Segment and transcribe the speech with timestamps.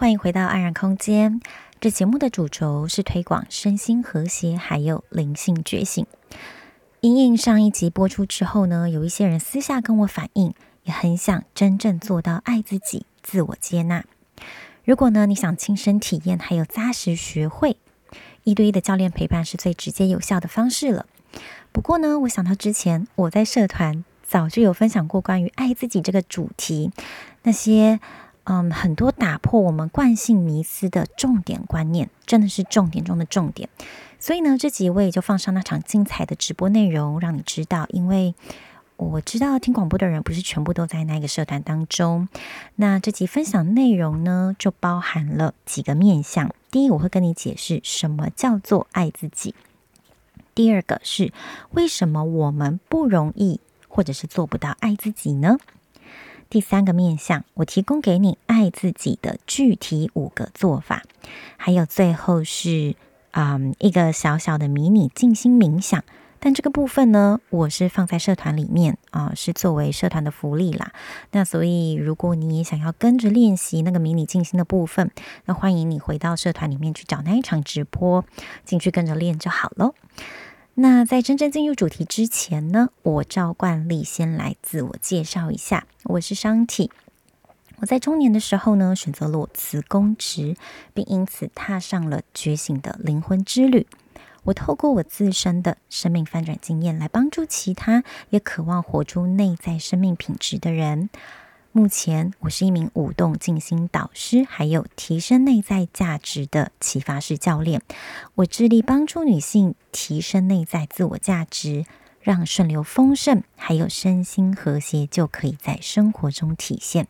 [0.00, 1.42] 欢迎回到安然空间。
[1.78, 6.06] 这节目的主轴是推广身心和谐，还有灵性觉醒。
[7.02, 14.02] 因应上一集播出之后呢，有一些人私下跟我反映，也很想真正做到爱自己、自我接纳。
[14.86, 17.76] 如果呢，你想亲身体验，还有扎实学会，
[18.44, 21.04] 一对一的教练陪伴是最直接有效的方式了。
[21.72, 26.90] 不过呢，我想到之前我在社团早就有分享过关于爱自己这个主题，
[27.42, 28.00] 那些。
[28.52, 33.68] 嗯，很多打破我们惯性迷思的重点观念，真的是重点中的重点。
[34.18, 37.86] 所以呢，这集我也就放上那场精彩的直播内容，让你知道。
[37.90, 38.34] 因为
[38.96, 42.28] 我知道听广播的人不是全部都在那个社团当中。
[42.74, 46.52] 那这集分享内容呢，就包含了几个面向。
[46.72, 49.54] 第一，我会跟你解释什么叫做爱自己；
[50.56, 51.32] 第二个是
[51.70, 55.56] 为什么我们不容易或者是做不到爱自己呢？
[56.50, 61.04] 第三个面向，我提供给你爱自己的具体五个做法，
[61.56, 62.96] 还有最后是
[63.30, 66.02] 嗯一个小小的迷你静心冥想，
[66.40, 70.92] 但这个部分呢，我是放在社团里面啊、是作为社团的福利啦。
[71.30, 75.12] 那所以如果你也想要跟着练习那个迷你静心的部分，
[75.44, 78.24] 那欢迎你回到社团里面去找那一场直播，
[78.64, 79.94] 进去跟着练就好喽。
[80.74, 85.86] 那在真正进入主题之前呢，我照惯例先来自我介绍一下。
[86.04, 86.90] 我是商体，
[87.80, 90.56] 我在中年的时候呢，选择了我辞公职，
[90.94, 93.86] 并因此踏上了觉醒的灵魂之旅。
[94.44, 101.10] 我透过我自身的生命翻转经验，来帮助其他也渴望活出内在生命品质的人。
[101.72, 107.80] 目前，我是一名舞动静心导师，还有提升内在价值的启发式教练。
[108.34, 111.84] 我致力帮助女性提升内在自我价值，
[112.20, 117.06] 让顺流丰盛，还有身心和谐就可以在生活中体现，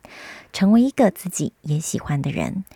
[0.53, 2.67] 成为一个自己也喜欢的人。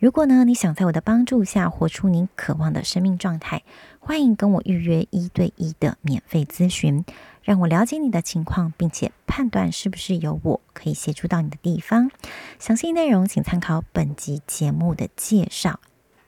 [0.00, 3.64] 如果呢，你想在我的帮助下活出你渴望的生命状态，
[3.98, 7.04] 欢迎跟我预约一对一的免费咨询。
[7.42, 12.12] 让我了解你的情况，并且判断是不是有我可以协助到你的地方。
[12.60, 15.80] 详细内容请参考本集节目的介绍。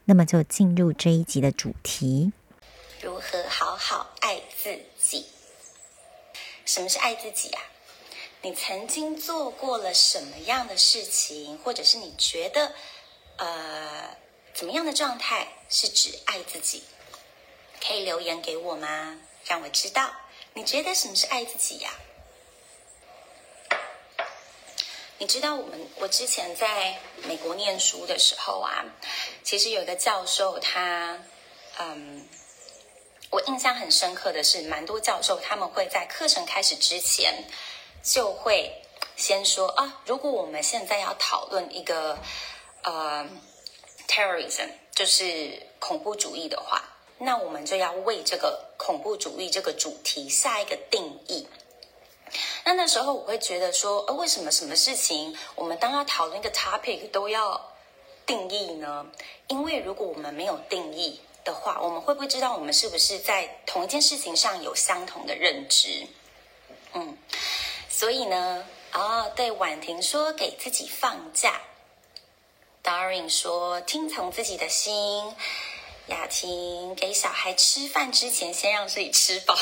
[0.07, 2.33] 那么就进入这一集的主题：
[3.01, 5.27] 如何好好爱自己？
[6.65, 7.63] 什么是爱自己啊？
[8.43, 12.73] 你曾经做过了什么样的事情，或者是你觉得
[13.41, 14.17] 呃
[14.55, 16.85] 怎么样的状态是指爱自己？
[17.85, 19.19] 可以留言给我吗？
[19.45, 20.13] 让我知道。
[20.53, 21.91] 你觉得什么是爱自己呀？
[25.19, 28.85] 你知道我们我之前在美国念书的时候啊，
[29.45, 31.19] 其实有一个教授他，
[31.79, 32.27] 嗯，
[33.31, 37.45] 我印象很深刻的是，蛮多教授他们会在课程开始之前
[38.03, 38.83] 就会
[39.17, 42.19] 先说啊，如果我们现在要讨论一个
[42.83, 43.29] 呃
[44.09, 46.83] terrorism，就是恐怖主义的话。
[47.19, 51.47] 那我们就要为这个恐怖主义这个主题下一个定义。
[52.65, 57.61] 那那时候我会觉得说，呃，为什么什么事情我们当要讨论一个 topic 都要
[58.25, 59.07] 定义呢？
[59.49, 66.07] 因为如果我们没有定义的话，我们会不会知道我们是不是在同一件事情上有相同的认知？
[66.95, 67.19] 嗯，
[67.89, 68.65] 所以呢，
[68.95, 71.61] 哦，对，婉婷说给自己放假
[72.83, 75.35] ，Darin 说听从自己的心。
[76.07, 79.57] 雅婷给小孩吃饭之前，先让自己吃饱，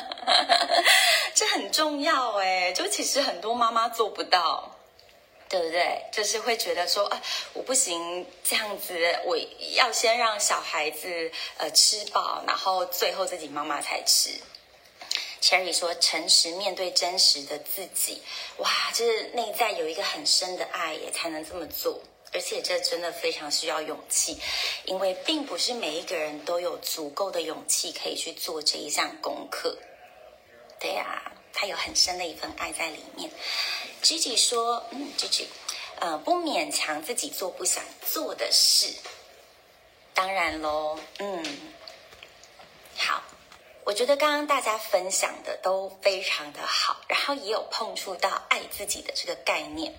[1.34, 2.72] 这很重要哎。
[2.72, 4.74] 就其实很多妈妈做不到，
[5.50, 6.06] 对不对？
[6.10, 7.20] 就是会觉得说，啊，
[7.52, 8.96] 我不行这样子，
[9.26, 9.36] 我
[9.74, 14.30] 要先让小孩子呃吃饱，然后最后自己妈妈才吃。
[15.40, 18.22] Cherry 说，诚实面对真实的自己，
[18.58, 22.00] 哇，就是内在有一个很深的爱，也才能这么做。
[22.32, 24.36] 而且这真的非常需要勇气，
[24.84, 29.78] 因为并不是每一个人都有足够的勇气可以去做这一项功课。
[30.78, 33.30] 对呀，他有很深的一份爱在里面。
[34.02, 35.46] Gigi 说：“嗯，Gigi，
[36.00, 38.92] 呃，不勉强自己做不想做的事。
[40.12, 41.44] 当然喽，嗯，
[42.96, 43.22] 好，
[43.86, 49.94] 我觉得刚刚大家分享的都非常的好，然后也有碰触到爱自己的这个概念。”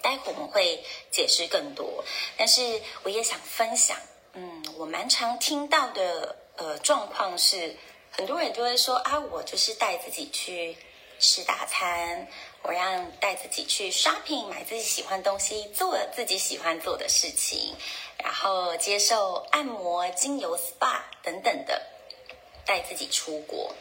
[0.00, 2.02] 待会我们会解释更多，
[2.38, 3.98] 但是我也想分享，
[4.32, 7.76] 嗯，我蛮常听到的，呃，状况是，
[8.10, 10.74] 很多人就会说啊，我就是带自己去
[11.20, 12.26] 吃大餐，
[12.62, 17.76] 我让带自己去 shopping，买自己喜欢的东西，做自己喜欢做的事情，
[18.24, 21.80] 然后接受按摩、精油、SPA 等等的，
[22.66, 23.74] 带自己出国，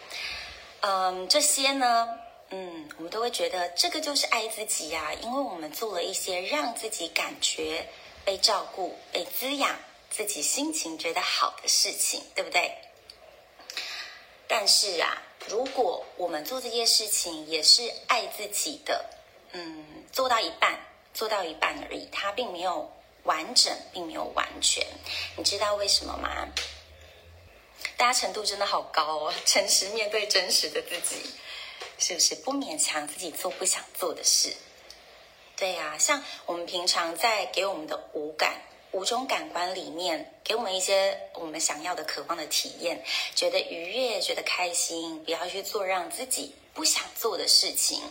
[0.82, 2.20] 嗯，这些呢。
[2.54, 7.88] 嗯，我们都会觉得这个就是爱自己呀，因为我们做了一些让自己感觉
[8.26, 9.80] 被照顾、被滋养、
[10.10, 12.76] 自己心情觉得好的事情，对不对？
[14.50, 19.06] 但是啊，如果我们做这些事情也是爱自己的，
[19.54, 20.78] 嗯，做到一半，
[21.14, 22.92] 做到一半而已，它并没有
[23.24, 24.86] 完整，并没有完全。
[25.38, 26.50] 你知道为什么吗？
[28.02, 31.22] 大家程度真的好高哦， 诚实面对真实的自己。
[32.00, 34.52] 是不是不勉强自己做不想做的事？
[35.56, 38.60] 对呀，像我们平常在给我们的五感、
[38.90, 43.06] 五种感官里面，给我们一些我们想要的、渴望的体验，
[43.36, 48.02] 觉得愉悦、觉得开心，不要去做让自己不想做的事情。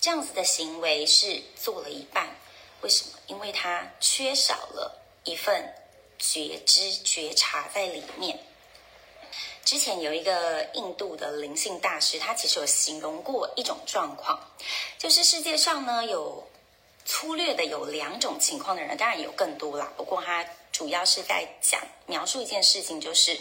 [0.00, 2.34] 这样子的行为是做了一半，
[2.80, 3.18] 为什么？
[3.26, 5.74] 因为它缺少了一份
[6.18, 8.42] 觉知、觉察在里面。
[9.64, 14.38] 之前有一个印度的灵性大师，他其实有形容过一种状况，
[14.98, 16.46] 就是世界上呢有
[17.04, 19.90] 粗略的有两种情况的人，当然有更多啦。
[19.96, 23.38] 不过他主要是在讲描述一件事情，就是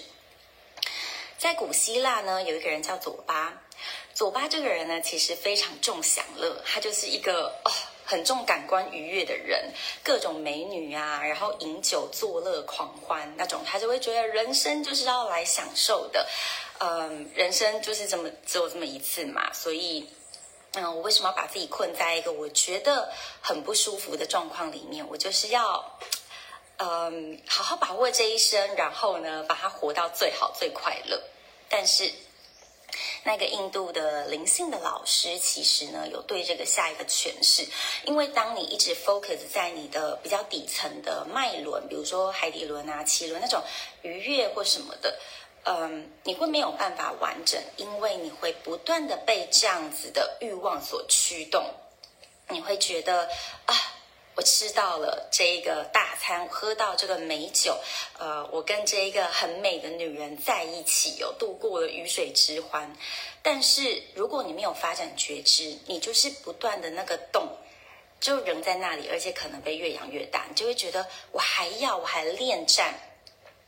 [1.38, 3.62] 在古希腊呢有一个人叫佐巴，
[4.14, 7.72] 佐巴这个人呢其实非常重享乐，他就是一个哦。
[8.12, 9.72] 很重感官愉悦的人，
[10.04, 16.28] 各种美女啊，然后饮酒作乐狂欢那种，他就会觉得人生就是要来享受的，
[16.80, 20.10] 嗯，人生就是这么只有这么一次嘛，所以，
[20.74, 25.08] 嗯，我为什么要把自己困在一个我觉得很不舒服的状况里面？
[25.08, 25.98] 我就是要，
[26.80, 31.24] 嗯，好好把握这一生，然后呢，把它活到最好最快乐，
[31.70, 32.12] 但是。
[33.24, 37.68] 那个印度的灵性的老师，其实呢有对这个下一个诠释，
[38.06, 43.62] 因为当你一直 focus 在你的比较底层的脉轮，比如说海底轮啊、脐轮那种
[44.02, 45.20] 愉悦或什么的，
[45.64, 51.64] 嗯，你会没有办法完整，因为你会不断的被这样子的欲望所驱动，
[52.50, 53.30] 你会觉得
[53.66, 53.76] 啊。
[54.34, 57.78] 我吃到了这一个大餐，喝到这个美酒，
[58.18, 62.96] 呃，我跟这一个很美的女人在一起，有度过了鱼水之欢。
[63.44, 67.58] 但是如果你没有发展觉知，你就是不断的那个洞，
[68.22, 72.94] 就仍在那里，而且可能被越养越大，你就会觉得我还要，我还恋战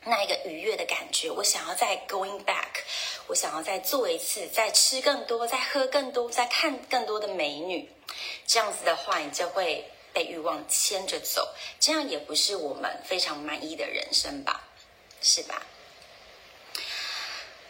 [0.05, 2.83] 那一个愉悦的感觉，我想要再 going back，
[3.27, 7.89] 我想要再做一次，再吃更多，再喝更多，再看更多的美女。
[8.47, 9.89] 这样子的话，你就会。
[10.13, 14.63] 被欲望牵着走，这样也不是我们非常满意的人生吧？
[15.21, 15.61] 是吧？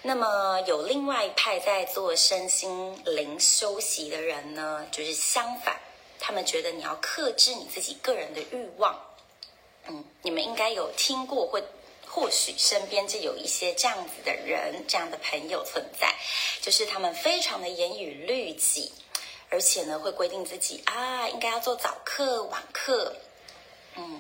[0.01, 5.80] 那么有另外一派在做身心灵修习的人呢，就是相反，
[6.19, 9.00] 他们觉得你要克制你自己个人的欲望。
[9.88, 11.62] 嗯，你们应该有听过，或
[12.06, 16.13] 或许身边就有一些这样子的人，这样的朋友存在，
[16.62, 18.92] 就是他们非常的严于律己。
[19.53, 23.15] 而且呢，会规定自己啊，应该要做早课、晚课，
[23.95, 24.19] 嗯，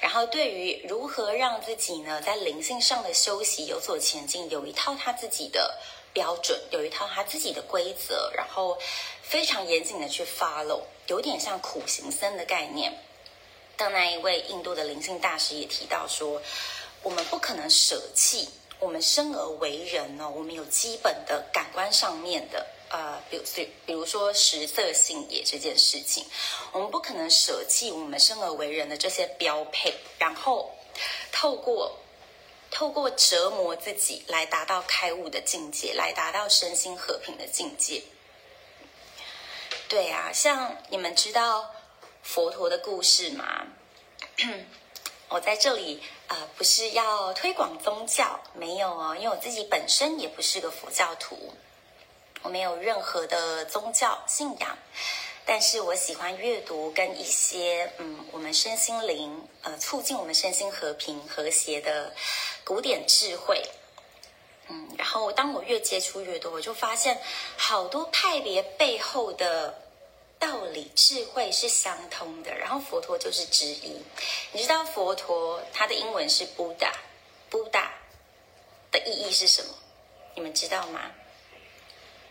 [0.00, 5.78] 然后对于如何让自己呢，在灵性上的修习有所前进，有一套他自己的
[6.14, 8.78] 标准，有一套他自己的规则，然后
[9.22, 12.90] 非常严谨的去 follow，有点像苦行僧的概念。
[13.76, 16.40] 当那一位印度的灵性大师也提到说，
[17.02, 18.48] 我们不可能舍弃
[18.78, 22.66] 我们生而为人呢，我们有基本的感官上面的。
[22.90, 23.42] 呃，比如
[23.86, 26.26] 比如说食色性也这件事情，
[26.72, 30.72] 我们不可能舍弃我们生而为人的这些标配，然后
[31.30, 31.96] 透过
[32.70, 38.02] 透过折磨自己来达到开悟的境界，来达到身心和平的境界。
[39.88, 41.72] 对啊，像你们知道
[42.22, 43.66] 佛陀的故事吗？
[45.28, 51.54] 我在这里呃，不是要推广宗教，没有哦，因为我自己本身也不是个佛教徒。
[52.42, 54.78] 我没有任何的宗教信仰，
[55.44, 62.14] 但是我喜欢阅读跟一些嗯，我们身心灵呃，促进我们身心和平和谐的
[62.64, 63.62] 古典智慧。
[64.68, 67.20] 嗯，然后当我越接触越多，我就发现
[67.56, 69.74] 好多派别背后的
[70.38, 72.56] 道理智慧是相通的。
[72.56, 74.00] 然后佛陀就是之一。
[74.52, 77.88] 你知道佛陀他的英文是 Buddha，Buddha
[78.90, 79.74] 的意义是什么？
[80.36, 81.10] 你们知道吗？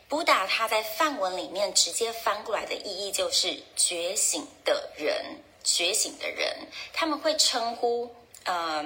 [0.10, 8.10] 布达他在梵文里面直接翻过来的意义就是觉醒的人，觉醒的人，他们会称呼，
[8.44, 8.82] 呃，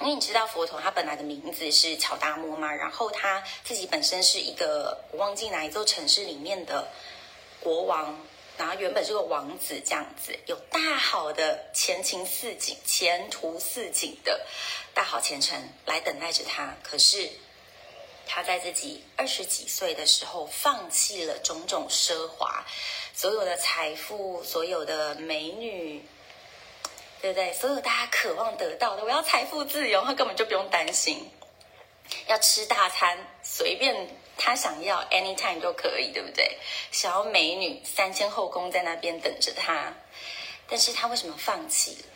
[0.00, 6.86] 因为你知道佛陀他本来的名字是乔达摩嘛，然后他自己本身是一个我忘记哪一座城市里面的
[7.58, 8.20] 国王，
[8.58, 14.44] 然后原本是个王子这样子，有大好的前程似锦、前途似锦的
[14.92, 17.30] 大好前程来等待着他，可是。
[18.26, 22.64] 他在自己二十几岁的时候，放弃了种种奢华，
[23.14, 26.04] 所有的财富，所有的美女，
[27.22, 27.52] 对不对？
[27.54, 31.30] 所有大家渴望得到的，我要财富自由，他根本就不用担心，
[32.26, 36.58] 要吃大餐，随便他想要，anytime 都可以，对不对？
[36.90, 39.94] 想要美女，三千后宫在那边等着他，
[40.68, 42.08] 但是他为什么放弃了？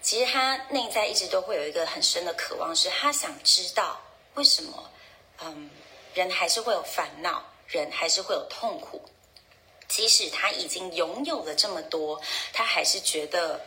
[0.00, 4.00] 其实他内在一直都会有一个很深的渴望，是他想知道
[4.34, 4.90] 为什么，
[5.40, 5.70] 嗯，
[6.14, 9.02] 人还是会有烦恼，人还是会有痛苦。
[9.88, 12.20] 即使他已经拥有了这么多，
[12.52, 13.60] 他还是觉得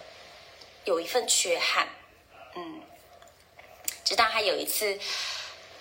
[0.86, 1.88] 有一份缺憾。
[2.56, 2.82] 嗯，
[4.04, 5.00] 直到他有一次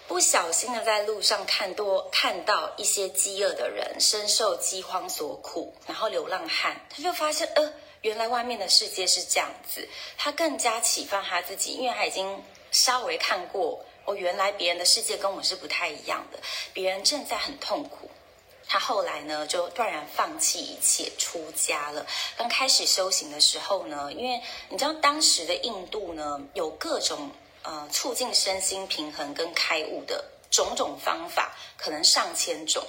[0.06, 7.72] 不小心的在路上看多看到一些饥饿的人，深受饥荒所苦，然后流浪汉，他就发现，呃。
[8.02, 16.38] 原来外面的世界是这样子，他更加启发他自己，因为他已经稍微看过，哦，原来别人的世界跟我是不太一样的，
[16.72, 18.10] 别人正在很痛苦。
[18.66, 22.06] 他后来呢，就断然放弃一切，出家了。
[22.38, 27.30] 刚开始修行的时候呢，因为你知道当时的印度呢，有各种
[27.62, 32.82] 呃促进身心平衡跟开悟的种种方法，可能上千种。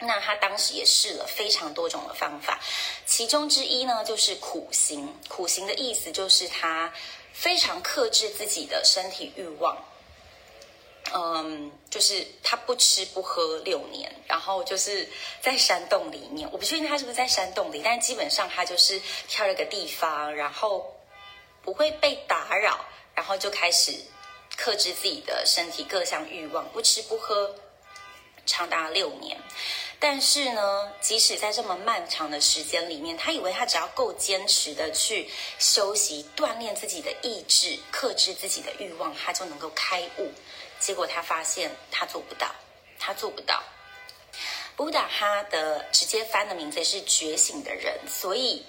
[0.00, 2.60] 那他当时也试了非常多种的方法，
[3.06, 5.14] 其中之一呢，就是苦行。
[5.28, 6.92] 苦行的意思就是他
[7.32, 9.76] 非常克制自己的身体欲望，
[11.14, 15.06] 嗯，就是他不吃不喝六年，然后就是
[15.42, 16.48] 在山洞里面。
[16.50, 20.96] 我不确定他是不是在山洞里，但基本上他就是挑了个地方，然后
[21.62, 23.92] 不会被打扰，然后就开始
[24.56, 27.54] 克制自己的身体各项欲望，不吃不喝，
[28.46, 29.36] 长达六年。
[29.98, 40.32] 但是呢，即使在这么漫长的时间里面，他以为他只要够坚持的去休息、锻炼自己的意志、克制自己的欲望，他就能够开悟。
[40.82, 42.52] 结果他发现他做不到，
[42.98, 43.62] 他做不到。
[44.74, 48.66] 布达哈的直接翻的名字是觉醒的人，所以，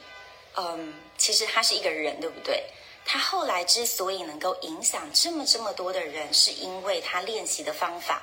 [0.55, 2.63] 嗯，其实他是一个人，对不对？
[3.03, 8.21] 他后来之所以能够影响这么这么多的人，是因为他练习的方法。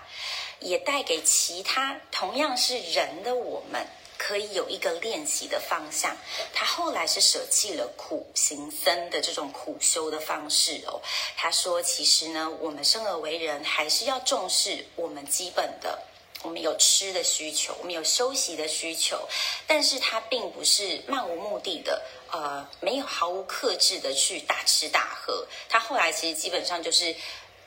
[0.60, 3.82] 也带给其他同样是人的我们，
[4.22, 6.14] 可以有一个练习的方向。
[6.52, 11.00] 他后来是舍弃了苦行僧的这种苦修的方式哦。
[11.38, 15.98] 他说：“其实呢，我们生而为人，还是要重视我们基本的，
[16.42, 19.26] 我们有吃的需求，我们有休息的需求。
[19.66, 25.46] 但是他并不是漫无目的的，呃，没有毫无克制的去大吃大喝。
[25.70, 27.16] 他后来其实基本上就是。”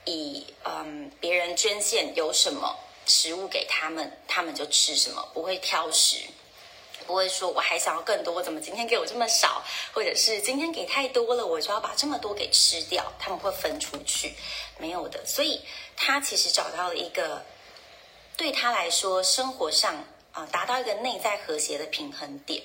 [0.05, 6.17] 以嗯，别人捐献有什么食物给他们，他们就吃什么，不会挑食，
[7.05, 14.33] 不会说我还想要更多，怎么今天给我这么少，或者是今天给太多了，我就要把这么多给吃掉，他们会分出去，
[14.77, 15.25] 没有的。
[15.25, 15.61] 所以
[15.95, 17.43] 他其实找到了一个
[18.35, 22.63] 对他来说生活上啊、达到一个内在和谐的平衡点。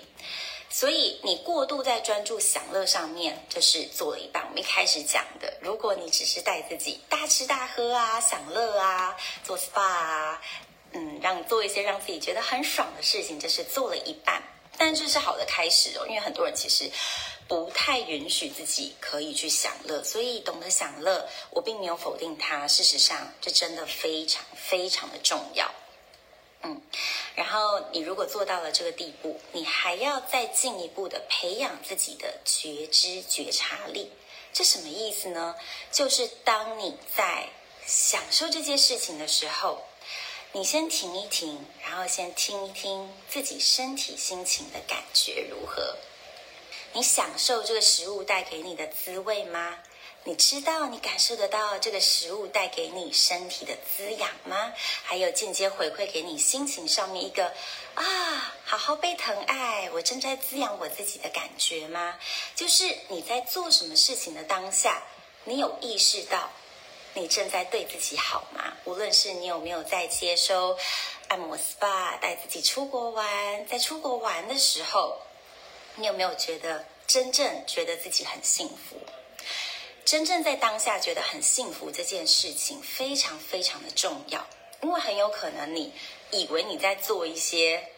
[0.71, 4.45] 所以你过度在专注享乐上面，就是做了一半。
[4.45, 10.42] 我们一开始讲的，如果你只是带自己大吃大喝啊、享乐啊、做 SPA 啊，
[10.92, 14.42] 嗯，让做一些让自己觉得很爽的事情，这是做了一半。
[14.76, 16.88] 但这是好的开始哦，因为很多人其实
[17.49, 22.68] 不太允许自己可以去享乐，所以懂得享乐，我并没有否定它。
[22.68, 25.68] 事实上，这真的非常非常的重要。
[26.62, 26.80] 嗯，
[27.35, 34.12] 然后你如果做到了这个地步，你还要再进一步的培养自己的觉知觉察力。
[34.52, 35.57] 这什么意思呢？
[35.90, 37.49] 就是当你在
[37.85, 39.85] 享受这件事情的时候，
[40.52, 45.95] 你先停一停，然后先听一听自己身体心情的感觉如何。
[46.95, 49.78] 你享受这个食物带给你的滋味吗？
[50.25, 54.73] 你知道，你感受得到这个食物带给你身体的滋养吗？
[55.05, 57.52] 还有间接回馈给你心情上面一个
[57.95, 62.19] 啊，好好被疼爱，我正在滋养我自己的感觉吗？
[62.57, 65.02] 就是你在做什么事情的当下，
[65.45, 66.50] 你有意识到
[67.19, 68.73] 你正在对自己好吗？
[68.85, 70.79] 无论是你有没有在接收
[71.27, 75.19] 按摩 SPA，带自己出国玩，在出国玩的时候，
[75.97, 78.97] 你有没有觉得真正觉得自己很幸福？
[80.05, 84.47] 真正在当下觉得很幸福这件事情非常非常的重要，
[84.81, 85.93] 因为很有可能你
[86.31, 87.91] 以为你在做一些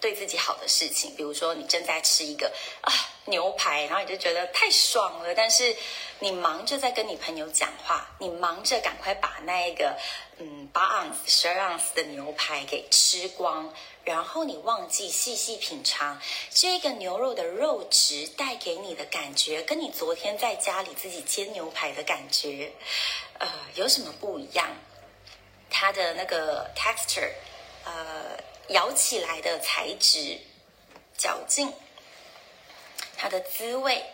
[0.00, 2.92] 对自己好的事情，比如说你正在吃一个啊
[3.26, 5.76] 牛排，然后你就觉得太爽了，但是
[6.20, 9.96] 你忙着在跟你朋友讲话，你忙着赶快把那个
[10.38, 13.72] 嗯八盎司、十二盎司的牛排给吃光。
[14.04, 22.70] 然后你忘记细细品尝这个牛肉的肉质带给你的感觉，跟你昨天在家里自己煎牛排的感觉，
[23.40, 24.68] 呃，有什么不一样？
[25.68, 27.28] 它的那个 texture，
[27.84, 28.38] 呃，
[28.68, 30.38] 咬起来的材质、
[31.16, 31.72] 嚼劲，
[33.16, 34.04] 它的滋味，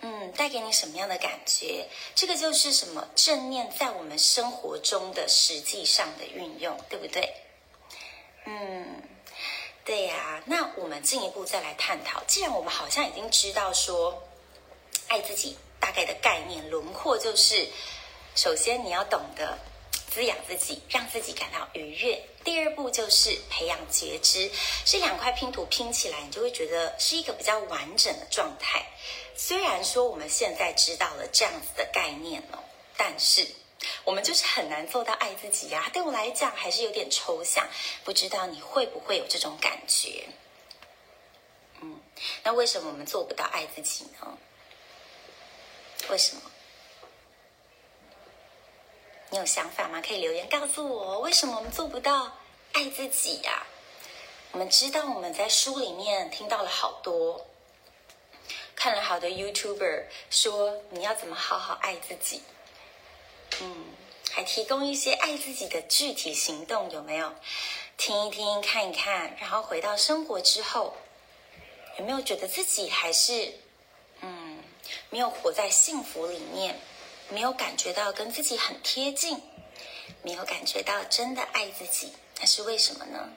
[0.00, 1.88] 嗯，带给你什么样的感觉？
[2.14, 7.34] 这个就是什么正念在我们生活中的实际上的运用，对不对？
[8.46, 9.02] 嗯，
[9.84, 10.42] 对呀。
[10.46, 14.22] 那我们进一步再来探讨，既然我们好像已经知道说，
[15.08, 17.68] 爱自己大概的概念轮廓就是，
[18.34, 19.58] 首先你要懂得。
[20.10, 22.22] 滋养自己，让自己感到愉悦。
[22.44, 24.50] 第二步就是培养觉知，
[24.84, 28.86] 这两块拼图拼起来，你就会觉得是一个比较完整的状态。
[29.36, 32.58] 虽然说我们现在知道了这样子的概念哦，
[32.96, 33.46] 但是
[34.04, 35.90] 我们就是很难做到爱自己呀。
[35.92, 37.68] 对我来讲，还是有点抽象，
[38.02, 40.24] 不知道你会不会有这种感觉？
[41.80, 42.00] 嗯，
[42.42, 44.38] 那为什么我们做不到爱自己呢？
[46.08, 46.42] 为什么？
[49.30, 50.02] 你有想法吗？
[50.06, 52.38] 可以留言告诉我，为什么我们做不到
[52.72, 53.66] 爱自己呀？
[54.52, 57.46] 我们知道我们在书里面听到了好多，
[58.74, 62.40] 看了好多 YouTuber 说你要怎么好好爱自己，
[63.60, 63.84] 嗯，
[64.30, 67.34] 还提供一些爱自己的具体行动，有没有？
[67.98, 70.96] 听一听，看一看，然后回到生活之后，
[71.98, 73.52] 有没有觉得自己还是
[74.22, 74.62] 嗯，
[75.10, 76.80] 没有活在幸福里面？
[77.30, 79.40] 没有感觉到跟自己很贴近，
[80.22, 83.28] 没有感觉到真的爱自己，那是为什么呢？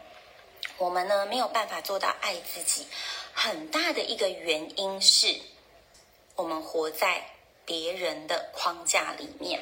[0.77, 2.87] 我们呢，没有办法做到爱自己，
[3.33, 5.39] 很大的一个原因是，
[6.35, 7.23] 我们活在
[7.65, 9.61] 别人的框架里面。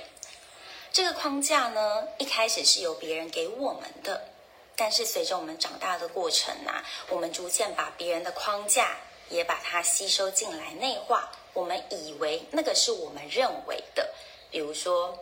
[0.91, 4.29] 这个框架呢，一开始是由别人给我们的，
[4.75, 8.97] 但是随着我们长大的过程啊，我们逐渐把别人的框架
[9.29, 11.31] 也把它吸收进来，内化。
[11.53, 14.09] 我们以为那个是我们认为的，
[14.51, 15.17] 比如说，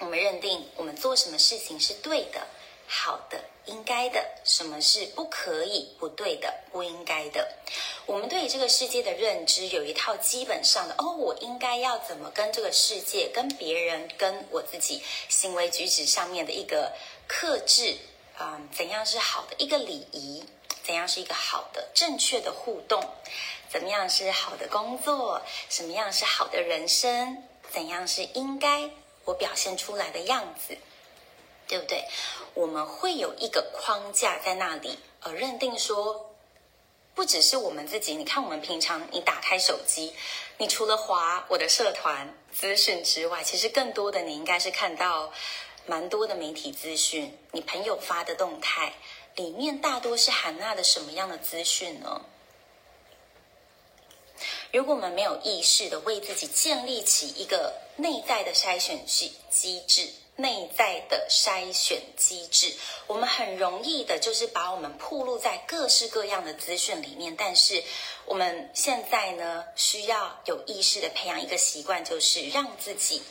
[0.00, 2.46] 我们认定我们做什么事情是对的、
[2.86, 7.52] 好的、应该的，什么是不可以、不对的、不应该的。
[8.06, 16.92] 我们对于这个世界的认知有一套基本上的哦，我应该要怎么跟这个世界、跟别人、跟我自己行为举止上面的一个
[17.26, 17.96] 克制，
[18.38, 20.44] 嗯，怎样是好的一个礼仪？
[20.84, 23.02] 怎样是一个好的、正确的互动？
[23.70, 25.42] 怎么样是好的工作？
[25.68, 27.42] 什么样是好的人生？
[27.70, 28.90] 怎样是应该
[29.24, 30.76] 我表现出来的样子？
[31.68, 32.04] 对不对？
[32.54, 36.34] 我们会有一个框架在那里，而认定说，
[37.12, 38.14] 不只是我们自己。
[38.14, 40.14] 你看，我们平常你打开手机，
[40.58, 45.32] 你除了划我的社团资讯之外，其实更多的你应该是看到
[45.86, 48.94] 蛮多的媒体资讯，你朋友发的动态。
[49.34, 52.22] 里面大多是含纳的什么样的资讯呢？
[54.72, 62.74] 如果我们没有意识的为自己建立起一个内在的筛选机机制，内在的筛选机制，
[63.06, 67.34] 我们很容易的就是把我们暴露在各式各样的资讯里面。
[67.36, 67.82] 但是
[68.26, 73.22] 我们现在呢，需要有意识的培养一个习惯，就是让自己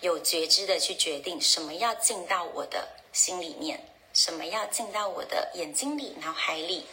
[0.00, 3.86] 有觉知的去决定什么要进到我的心里面。
[4.14, 6.84] 什么要进到我的眼睛里、脑海里？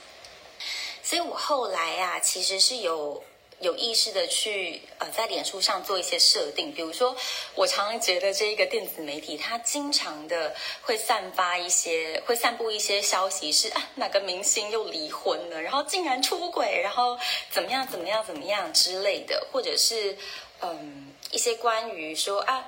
[1.04, 3.22] 所以我后来啊，其实是有
[3.60, 6.72] 有意识的去呃，在脸书上做一些设定。
[6.74, 7.16] 比如说，
[7.56, 17.18] 我常常觉得这一个电子媒体，它经常的会散发一些、会散布一些消息是，是啊，哪个明星又离婚了，然后竟然出轨，然后
[17.50, 20.18] 怎么样、怎么样、怎么样之类的，或者是
[20.62, 22.66] 嗯，一些关于说啊。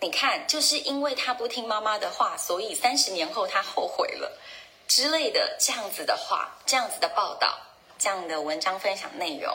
[0.00, 4.38] 你看，就是因为他不听妈妈的话，所以三十年后他后悔了
[4.86, 7.58] 之类的这样子的话，这样子的报道，
[7.98, 9.52] 这样的文章分享内容。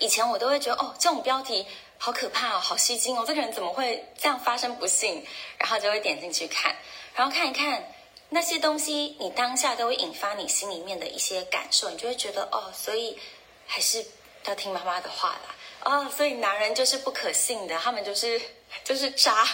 [0.00, 1.66] 以前我都会觉得，哦，这种标题
[1.98, 5.24] 好可怕哦，好吸睛哦，这个人怎么会这样发生不幸？
[5.58, 6.74] 然后就会点进去看，
[7.14, 7.84] 然后看一看
[8.30, 13.18] 那些东西，你当下都会引发你心里面的一些感受，你就会觉得，哦，所以
[13.66, 14.04] 还是
[14.46, 15.54] 要听妈妈的话啦。
[15.84, 18.40] 哦，所以男人就是不可信的，他们就是。
[18.84, 19.44] 就是渣，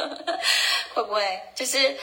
[0.94, 1.94] 会不会就是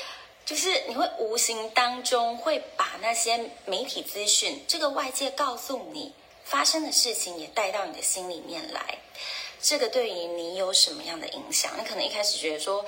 [0.46, 6.14] 就是你会无形当中会把那些媒体资讯，这个外界告诉你
[6.46, 9.00] 发生的事情也带到你的心里面来，
[9.62, 11.74] 这个对于你有什么样的影响？
[11.78, 12.86] 你可能一开始觉得说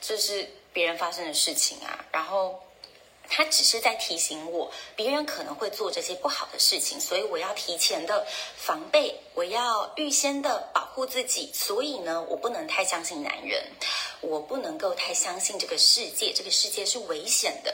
[0.00, 2.62] 这是别人发生的事情啊，然后。
[3.32, 11.48] 他只是在提醒我，别人可能会做这些不好的事情，所以我要提前的防备，我要预先的保护自己。
[11.54, 13.62] 所以呢，我不能太相信男人，
[14.20, 17.72] 我不能够太相信这个世界，这个世界是危险的。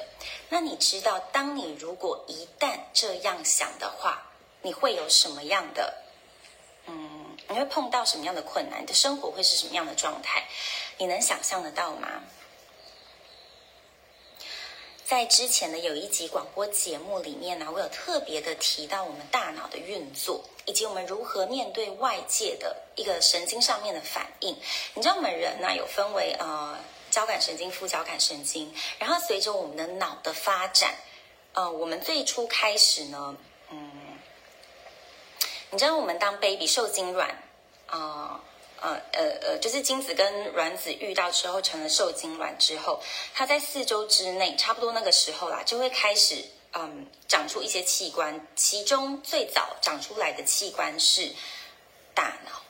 [0.50, 4.25] 那你知道，当你如果一旦这样想的话，
[4.66, 5.94] 你会有什么样的，
[6.86, 8.82] 嗯，你会碰到什么样的困难？
[8.82, 10.44] 你的生活会是什么样的状态？
[10.98, 12.08] 你能想象得到吗？
[15.04, 24.58] 在之前的有一集广播节目里面呢，我有特别的提到我们大脑的运作，以及我们如何面对外界的一个神经上面的反应。
[24.94, 26.76] 你知道我们人呢有分为呃
[27.12, 30.96] 交感神经、副交感神经，然后随着我们的脑的发展，
[31.52, 33.36] 呃，我们最初开始呢，
[35.70, 37.42] 你知道我们当 baby 受精卵
[37.86, 38.40] 啊。
[38.78, 43.02] 呃呃呃，就是精子跟卵子遇到之后成了受精卵之后，
[43.32, 51.32] 它在四周之内，差不多那个时候啦，就会开始嗯长出一些器官，其中最早长出来的器官是
[52.14, 52.62] 大脑，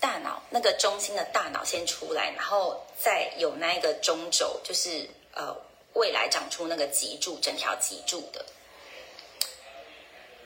[0.00, 5.56] 大脑那个中心的大脑先出来，然后再有那一个中轴，就是呃
[5.92, 8.44] 未来长出那个脊柱，整条脊柱的。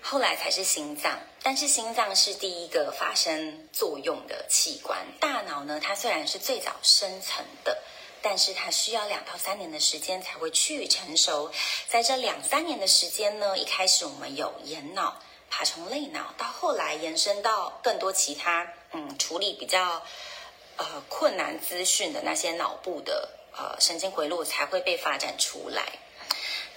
[0.01, 4.99] 后来才是心脏，但是心脏是第一个发生作用的器官。
[5.21, 7.77] 大脑呢，它虽然是最早生成的，
[8.23, 11.51] 但是它需要两到三年的时间才会趋于成熟。
[11.89, 20.03] 在这两三年的时间呢，一开始我们有眼脑、爬虫类脑，到后来延伸到更多其他，嗯，处理比较
[20.77, 25.99] 呃困难资讯的那些脑部的呃神经回路才会被发展出来。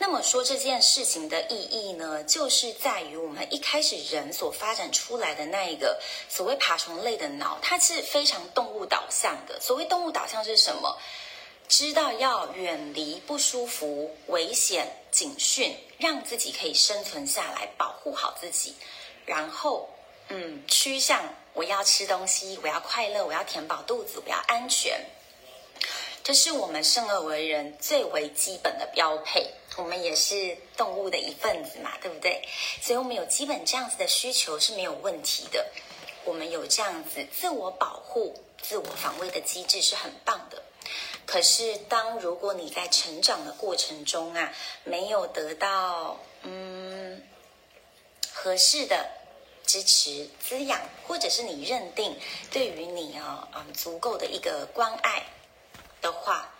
[0.01, 9.59] 那么说这件事情的意义呢，就是在于我们一开始人所发展出来的那一个所谓爬虫类的脑，它是非常动物导向的。
[9.61, 10.97] 所谓动物导向是什么？
[11.67, 18.73] 知道要远离不舒服、危险、警讯，让自己可以生存下来，保护好自己，
[19.27, 19.87] 然后
[20.29, 24.99] 嗯，趋向我要吃东西，我要快乐，我要填饱肚子，我要安全。
[26.23, 29.51] 这是我们生而为人最为基本的标配。
[29.77, 32.47] 我们也是动物的一份子嘛，对不对？
[32.81, 35.65] 所以，我们有基本这样子的需求是没有问题的。
[36.25, 40.62] 我们有这样子自我保护、自我防卫的机制是很棒的。
[41.25, 44.53] 可是，当如果你在成长的过程中啊，
[44.84, 47.23] 没有得到嗯
[48.34, 49.10] 合适的
[49.65, 52.19] 支持、滋养，或者是你认定
[52.51, 55.23] 对于你啊嗯足够的一个关爱
[56.01, 56.50] 的话。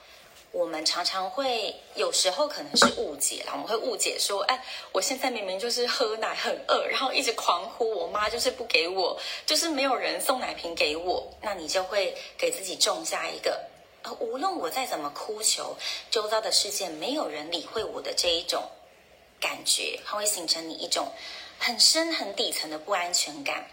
[0.52, 13.62] 我们常常会有时候可能是误解了，我们会误解说，哎，我现在明明就是喝奶很饿，然后一直狂呼，我妈就是不给我，就是没有人送奶瓶给我，那你就会给自己种下一个，
[14.04, 15.78] 呃，无论我再怎么哭求，
[16.10, 18.62] 周遭的世界没有人理会我的这一种
[19.40, 21.08] 感觉，它会形成你一种
[21.60, 23.68] 很深很底层的不安全感，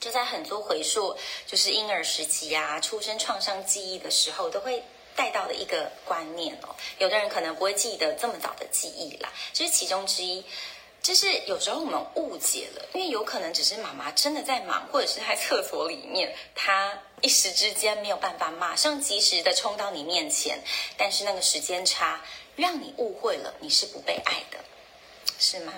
[0.00, 4.82] 就在很多回溯，就是婴儿时期啊，出生创伤记忆的时候，都会。
[5.16, 10.44] 带到的一个观念哦，有的人可能不会记得这么早的记忆啦，这是其中之一。
[11.02, 20.58] 就是有时候我们误解了，因为有可能只是妈妈真的在忙，或者是在厕所里面，她一时之间没有办法马上及时的冲到你面前，
[20.96, 22.22] 但是那个时间差
[22.56, 24.58] 让你误会了你是不被爱的，
[25.38, 25.74] 是吗？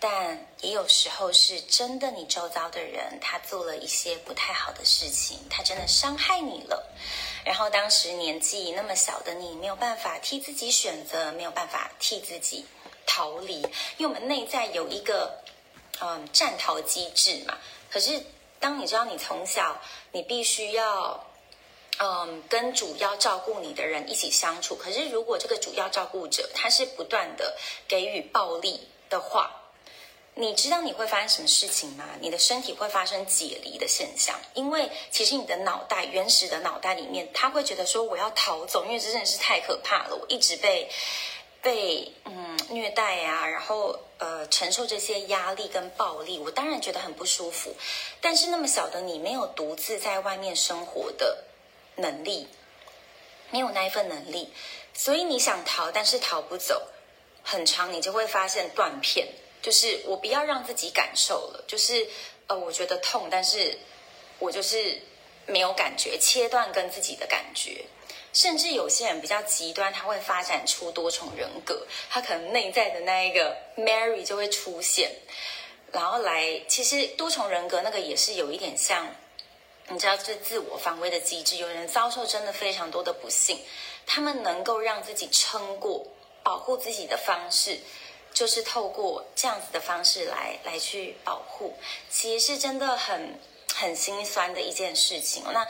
[0.00, 6.86] 但也有时候是真的，你周遭的人他做了一些不太好的事情，他真的伤害你了。
[7.44, 12.64] 然后当时年纪那么小的你，没有办法替自己选择，没有办法替自己
[13.06, 13.60] 逃离，
[13.96, 15.42] 因为我们内在有一个
[16.00, 17.58] 嗯战逃机制嘛。
[17.90, 18.22] 可是
[18.60, 19.80] 当你知道你从小
[20.12, 21.26] 你必须要
[21.98, 27.56] 嗯跟主要照顾你的人一起相处，可是如果这个主要照顾者他是不断的
[27.88, 29.57] 给予暴力的话，
[30.40, 32.04] 你知道你会发生什么事情吗？
[32.20, 40.88] 你的身体会发生解离的现象，因为其实你的脑袋原始的脑袋里面，他会觉得说我要逃走，因为这真的是太可怕了，我一直被
[41.60, 47.74] 被嗯虐待呀、啊，然后呃承受这些压力跟暴力，我当然觉得很不舒服。
[48.20, 51.46] 但是那么小的你没有独自在外面生活的
[51.96, 52.46] 能力，
[53.50, 54.52] 没有那一份能力，
[54.94, 56.86] 所以你想逃，但是逃不走，
[57.42, 59.26] 很长你就会发现断片。
[59.60, 62.06] 就是我不要让自己感受了，就是
[62.46, 63.78] 呃，我觉得痛，但是
[64.38, 65.00] 我就是
[65.46, 67.84] 没有感觉，切断跟自己的感觉。
[68.32, 75.10] 甚至有些人比较极端，他会发展出多重人格，他可能内在的那一个 Mary 就会出现，
[75.92, 79.08] 然后来，其实多重人格那个也是有一点像，
[79.88, 81.56] 你知道，是自我防卫的机制。
[81.56, 83.58] 有人遭受真的非常多的不幸，
[84.06, 86.06] 他们能够让自己撑过，
[86.42, 87.78] 保护自己的方式。
[88.32, 91.76] 就是透过这样子的方式来来去保护，
[92.10, 93.38] 其实是真的很
[93.74, 95.42] 很心酸的一件事情。
[95.52, 95.66] 那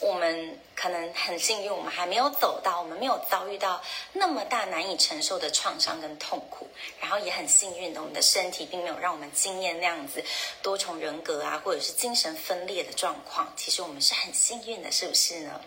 [0.00, 3.80] 我们可能很幸运，我们还没有走到，我们没有遭遇到
[4.12, 6.66] 那么大难以承受的创伤跟痛苦，
[7.00, 10.24] 然后也很幸运的，我们的身体并没有让我们经验那样子
[10.60, 13.52] 多重人格啊，或者是精神分裂的状况。
[13.56, 15.60] 其实我们是很幸运的，是不是呢？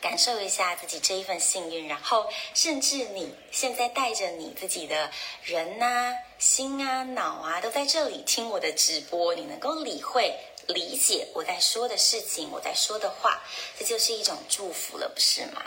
[0.00, 5.10] 感受一下自己这一份幸运，然后甚至你现在带着你自己的
[5.44, 10.38] 人呐、心啊、脑啊，都在这里听我的直播，你能够理会。
[10.68, 13.42] 理解我在说的事情，我在说的话，
[13.76, 15.64] 这就是一种祝福了，不是吗？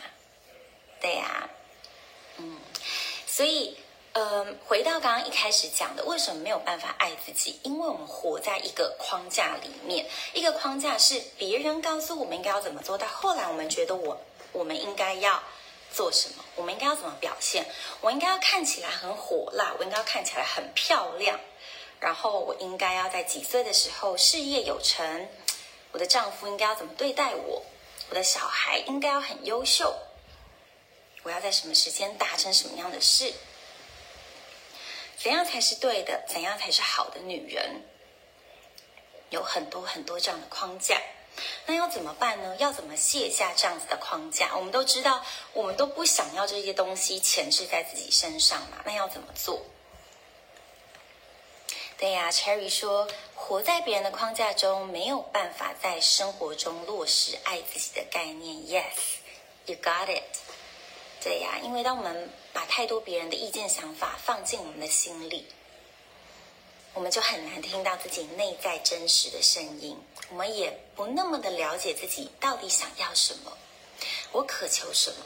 [1.02, 1.50] 对呀，
[2.38, 2.58] 嗯，
[3.28, 3.76] 所以，
[4.14, 7.60] 呃，回到刚刚一开始讲的，为什么没有办法爱自己？
[7.64, 14.22] 因为我们活在一个框架里面，一个框架是别人告诉我们应该要怎么做，到后来我们觉得我
[14.52, 15.42] 我们应该要
[15.92, 17.66] 做什么，我们应该要怎么表现，
[18.02, 21.40] 我应该要看起来很火辣，我应该要看起来很漂亮。
[22.00, 25.28] 然后我应该要在几岁的时候事业有成？
[25.92, 27.64] 我的丈夫应该要怎么对待我？
[28.10, 29.92] 我的小孩应该要很优秀？
[31.24, 33.34] 我要在什么时间达成什么样的事？
[35.24, 36.22] 怎样才是对的？
[36.28, 37.82] 怎样才是好的女人？
[39.30, 41.02] 有很多很多这样的框架，
[41.66, 42.58] 那要怎么办呢？
[42.60, 44.54] 要怎么卸下这样子的框架？
[44.54, 48.82] 我们都知道，我们都不想要这些东西前置在自己身上嘛。
[48.84, 49.66] 那要怎么做？
[51.98, 58.58] 对呀，Cherry 说，活在别人的框架中，没有办法在生活中落实爱自己的概念。
[58.58, 60.22] Yes，you got it。
[61.24, 65.46] 对呀，因为当我们把太多别人的意见、想法放进我们的心里，
[66.94, 70.00] 我们就很难听到自己内在真实的声音。
[70.30, 73.58] 我们也不那么的了解自己到底想要什么，
[74.32, 75.18] 我渴求什么。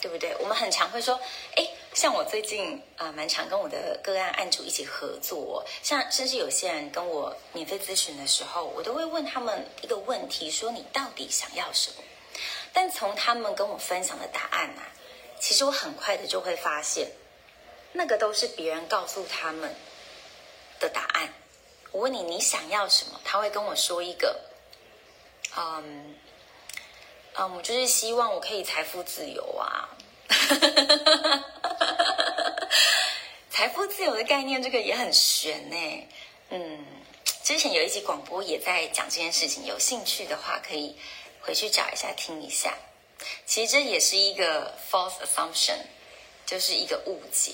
[0.00, 0.32] 对不对？
[0.38, 1.18] 我们很常会说，
[1.56, 12.04] 哎，像我最近啊、呃，蛮常跟我的个案案主一起合作，像甚至有些人跟我免费咨询的时候，我都会问他们一个问题，说你到底想要什么？
[12.72, 14.86] 但从他们跟我分享的答案啊，
[15.40, 17.10] 其实我很快的就会发现，
[17.92, 19.74] 那个都是别人告诉他们
[20.80, 21.32] 的答案。
[21.92, 23.20] 我问你，你想要什么？
[23.24, 24.40] 他会跟我说一个，
[25.56, 26.14] 嗯。
[27.40, 29.88] 嗯，我就是希望我可以财富自由啊！
[33.48, 36.08] 财富自由的概念，这个也很悬呢。
[36.50, 36.84] 嗯，
[37.44, 40.96] 之前有一集广播也在讲这件事情，有兴趣的话可以
[41.40, 42.76] 回去找一下听一下。
[43.46, 45.78] 其实这也是一个 false assumption，
[46.46, 47.52] 就是一个误解。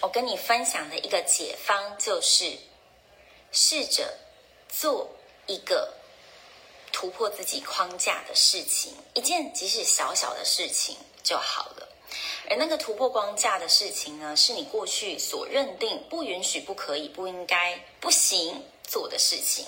[0.00, 2.56] 我跟你分享的一个解方就是，
[3.52, 4.18] 试着
[4.68, 5.10] 做
[5.46, 5.94] 一个。
[6.90, 11.88] 突破自己框架的事情，一件即使小小的事情就好了。
[12.48, 19.66] 而那个突破框架的事情呢，是你过去所认定不允许、不可以、不应该、不行做的事情。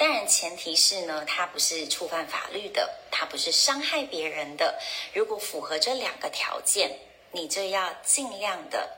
[0.00, 4.80] 当然，前提是呢，它不是触犯法律的，它不是伤害别人的。
[5.12, 6.98] 如果符合这两个条件，
[7.32, 8.96] 你就要尽量的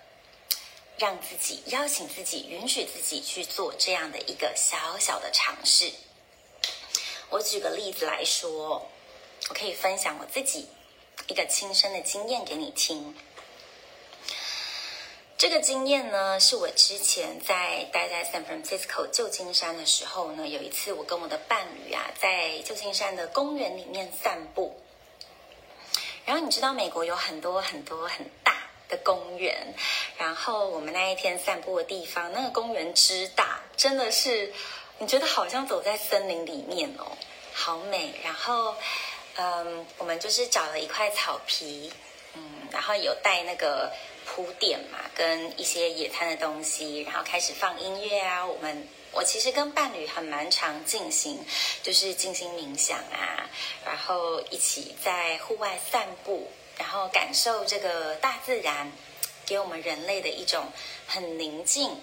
[0.97, 5.91] 让自己邀请自己、允许自己去做这样的一个小小的尝试。
[7.31, 8.89] 我举个例子来说，
[9.49, 10.69] 我可以分享我自己
[11.27, 13.13] 一个亲身的经验给你听。
[15.43, 24.81] 这个经验呢，是我之前在待在 San Francisco 旧金山的时候呢，有一次我跟我的伴侣啊，在旧金山的公园里面散步。
[26.25, 28.55] 然后你知道美国有很多很多很大
[28.89, 29.75] 的公园，
[30.17, 34.55] 然后我们那一天散步的地方，那个公园之大，真的是。
[34.99, 37.19] 你觉得好像走在森林里面哦，
[37.53, 38.15] 好美。
[38.23, 38.77] 然后，
[39.35, 41.93] 嗯，我们就是找了一块草皮，
[42.35, 43.91] 嗯，然后有带那个
[44.35, 48.47] 铺垫嘛，跟一些野餐的东西，然后开始放音乐啊。
[48.47, 51.39] 我们我其实跟伴侣很蛮常进行，
[51.83, 53.49] 就是静心冥想啊，
[53.85, 58.91] 然后一起在户外散步，然后感受这个大自然
[59.45, 60.73] 给我们人类的一种
[61.07, 62.01] 很宁静。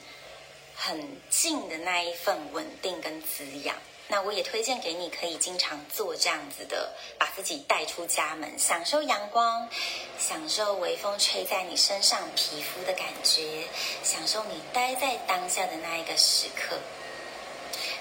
[0.82, 3.76] 很静的那一份稳定跟滋养，
[4.12, 9.69] 那我也推荐给你，可以经常做这样子的，把自己带出家门，享受阳光，
[10.17, 13.65] 享受微风吹在你身上皮肤的感觉，
[14.02, 16.76] 享受你待在当下的那一个时刻，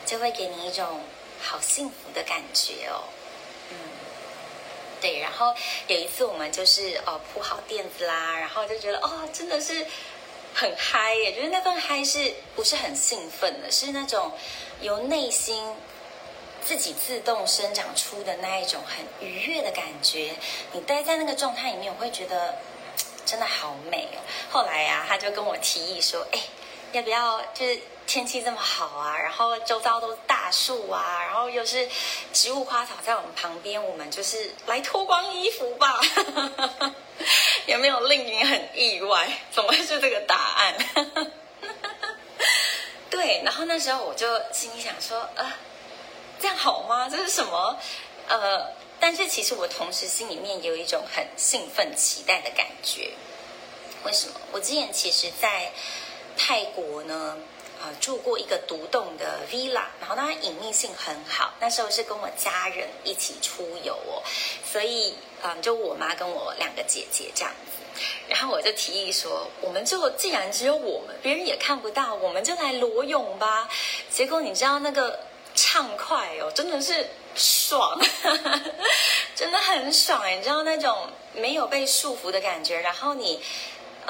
[0.07, 1.03] 就会给你一种
[1.43, 3.05] 好幸福的感觉哦。
[3.71, 3.77] 嗯，
[5.03, 5.55] 对，然后
[5.89, 9.87] 有一次我们就是哦铺好垫子啦，然后就觉得哦真的是。
[10.55, 13.71] 很嗨耶，就是那份嗨是不是很兴奋的？
[13.71, 14.33] 是那种
[14.81, 15.73] 由内心
[16.65, 20.35] 自己自动生长出的那一种很愉悦的感觉。
[20.73, 22.55] 你待在那个状态里面，我会觉得
[23.25, 24.19] 真的好美哦。
[24.51, 26.41] 后来呀、他就跟我提议说：“哎，
[26.93, 31.89] 要不要就是天气这么好啊，然后周遭都是大树啊，然后又是
[32.33, 36.01] 植物花草在我们旁边，我们就是来脱光衣服吧？
[37.67, 39.29] 有没有令你很意外？
[39.51, 40.75] 怎么会是这个答案？
[43.11, 45.53] 对，然后那时候我就心里想说，呃，
[46.41, 47.09] 这样好吗？
[47.09, 47.79] 这是什么？
[48.29, 48.67] 呃，
[49.01, 53.11] 但是其实我同时心里面也有一种很兴奋、期待的感觉。
[54.05, 54.35] 为什么？
[54.53, 55.73] 我之前其实，在
[56.37, 57.37] 泰国呢，
[57.83, 61.55] 呃，住过一个独栋的 villa，然后当然隐秘性很好。
[61.59, 64.23] 那时候是跟我家人一起出游哦，
[64.65, 68.03] 所以，嗯、就我妈跟我两个姐姐这样子。
[68.29, 73.69] 然后我就提议说，我们就既然只有我们，别人也看不到，我们就来裸泳吧。
[74.09, 75.19] 结果你知道那个
[75.71, 78.01] 畅快哦，真的是爽，
[79.37, 80.27] 真的很爽。
[80.35, 83.43] 你知道那种没有被束缚的感觉，然后你。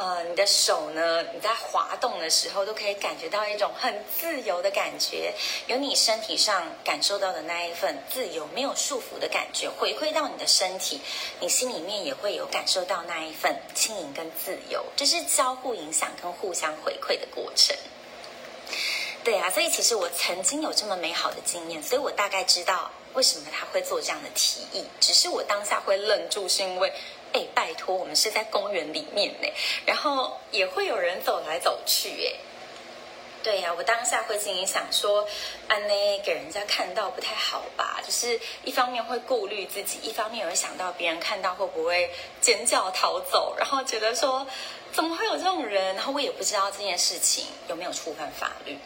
[0.01, 1.25] 呃，你的手呢？
[1.35, 5.35] 你在滑动的时候，都可以感觉到一种很自由的感觉，
[5.66, 11.01] 有你身体上感受到的那一份自由，没有束缚的感觉，回馈到你的身体，
[11.40, 17.77] 你心里面也会有感受到那一份轻盈跟自由，这是交互影响跟互相回馈的过程。
[19.25, 26.93] 对啊，所以其实我曾经有这么美好的经验，所以我大概知道为什么他会做这样的提议，只是我当下会愣住，是因为。
[27.31, 29.47] 哎，拜托，我们是在公园里面呢，
[29.85, 32.33] 然后也会有人走来走去，哎，
[33.43, 35.29] 对呀，我当下会心里想说，
[35.69, 38.01] 安内给人家看到不太好吧？
[38.03, 44.47] 就是一方面会顾虑自己，一方面也会想到别人看到会不会尖叫逃走，然后觉得说
[44.95, 45.95] 怎么会有这种人？
[45.97, 48.79] 然后我也不知道这件事情有没有触犯法律，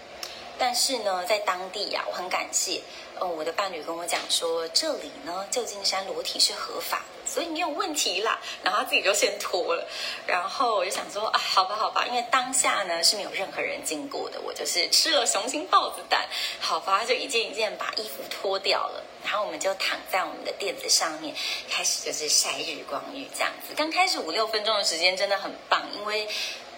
[0.59, 2.81] 但是呢，在当地呀，我很感谢。
[3.19, 8.41] 哦，我的伴侣跟我讲说，这里呢，旧金山裸体是合法的，所以没有问题啦。
[8.65, 9.89] 然后他自己就先脱了，
[10.27, 16.27] 然后我就想说啊，好吧，好吧，因为当下呢是没有任何人经过的，我就是吃了雄心豹子胆，
[16.59, 21.33] 好吧，就一件一件把衣服脱掉了，然后我们就躺在我们的垫子上面，
[21.71, 23.73] 开始就是晒日光浴这样子。
[23.77, 26.27] 刚开始五六分钟的时间真的很棒，因为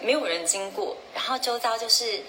[0.00, 2.22] 没有人经过，然后周遭就是。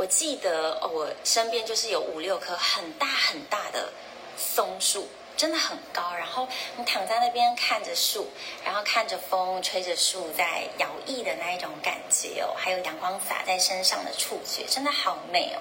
[0.00, 3.92] 我记得，我身边就是有五六棵很大很大的
[4.34, 6.14] 松树，真的很高。
[6.16, 8.26] 然后你躺在那边看着树，
[8.64, 15.60] 然后看着风吹着树在摇曳的那一种感觉哦，还有阳光洒在身上的触觉，真的好美哦。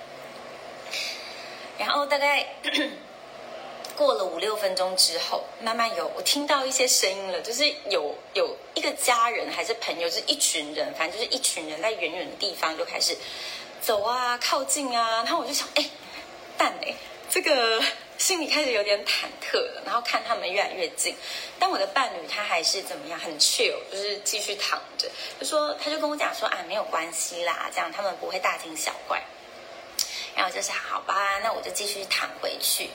[1.77, 2.47] 然后大概
[3.97, 13.17] 过了五六分钟之后，慢慢有我听到一些声音了，就是有有一个家人还是朋友，就是一群人，反正就是一群人在远远的地方就开始。
[13.81, 15.89] 走啊，靠近啊，然后我就想，哎，
[16.57, 16.93] 蛋哎，
[17.29, 17.81] 这个
[18.17, 19.81] 心里开始有点忐忑了。
[19.85, 21.15] 然后看他们越来越近，
[21.57, 25.09] 但我的伴侣他还是怎么样，很 chill，就是继续躺着。
[25.39, 29.21] 就说，他就跟我讲说，啊，没有关系啦，这样他们不会大惊小怪。
[30.35, 32.89] 然后就是好吧，那我就继续躺回去。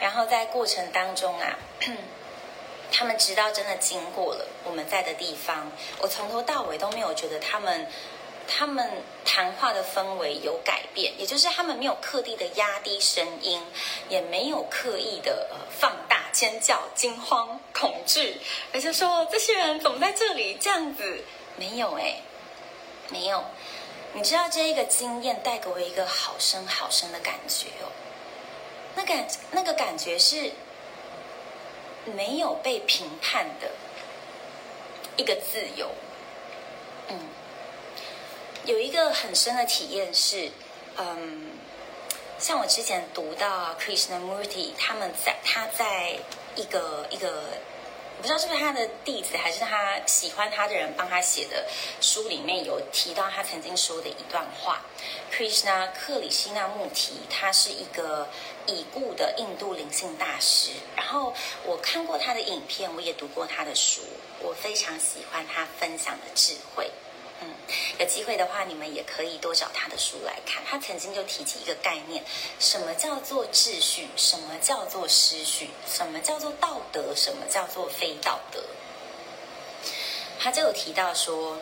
[0.00, 1.58] 然后在过程当中啊，
[2.92, 7.86] 他们直到真的经过了我们在的地方，我从头到尾都没有觉得他们。
[8.48, 13.60] 他们谈话的氛围有改变，也就是他们没有刻意的压低声音，
[14.08, 18.40] 也没有刻意的呃放大尖叫、惊慌、恐惧，
[18.72, 21.24] 而是说这些人怎么在这里这样子？
[21.56, 22.20] 没有哎，
[23.10, 23.44] 没有。
[24.12, 27.92] 你知道这一个经验带给我一个好深好深的感觉哦，
[28.94, 30.52] 那感那个感觉是
[32.04, 33.70] 没有被评判的
[35.16, 35.90] 一个自由，
[37.08, 37.18] 嗯。
[38.66, 40.50] 有一个很深的体验是，
[40.96, 41.52] 嗯，
[42.36, 46.18] 像我之前读到 Krishnamurti 他们在他在
[46.56, 47.44] 一个一个，
[48.16, 51.64] 我不知道是不是他的弟子还是他喜欢他的人帮他写的
[52.00, 54.82] 书里面有提到他曾经说的一段话。
[55.32, 58.26] Krishna 克里希那穆提，他是一个
[58.66, 61.32] 已故的印度灵性大师，然后
[61.64, 64.00] 我看过他的影片，我也读过他的书，
[64.40, 66.90] 我非常喜欢他分享的智慧。
[67.42, 67.48] 嗯，
[67.98, 70.64] 有机会的话，你们也可以多找他的书来看。
[70.64, 72.24] 他曾经就提起一个概念：
[72.58, 74.08] 什么叫做秩序？
[74.16, 75.68] 什么叫做失序？
[75.86, 77.14] 什么叫做道德？
[77.14, 78.62] 什么叫做非道德？
[80.38, 81.58] 他就有提到说，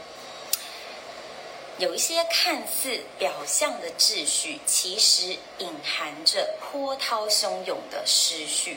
[1.78, 8.76] 有一些看似表象的秩序，其实隐含着波涛汹涌的失序；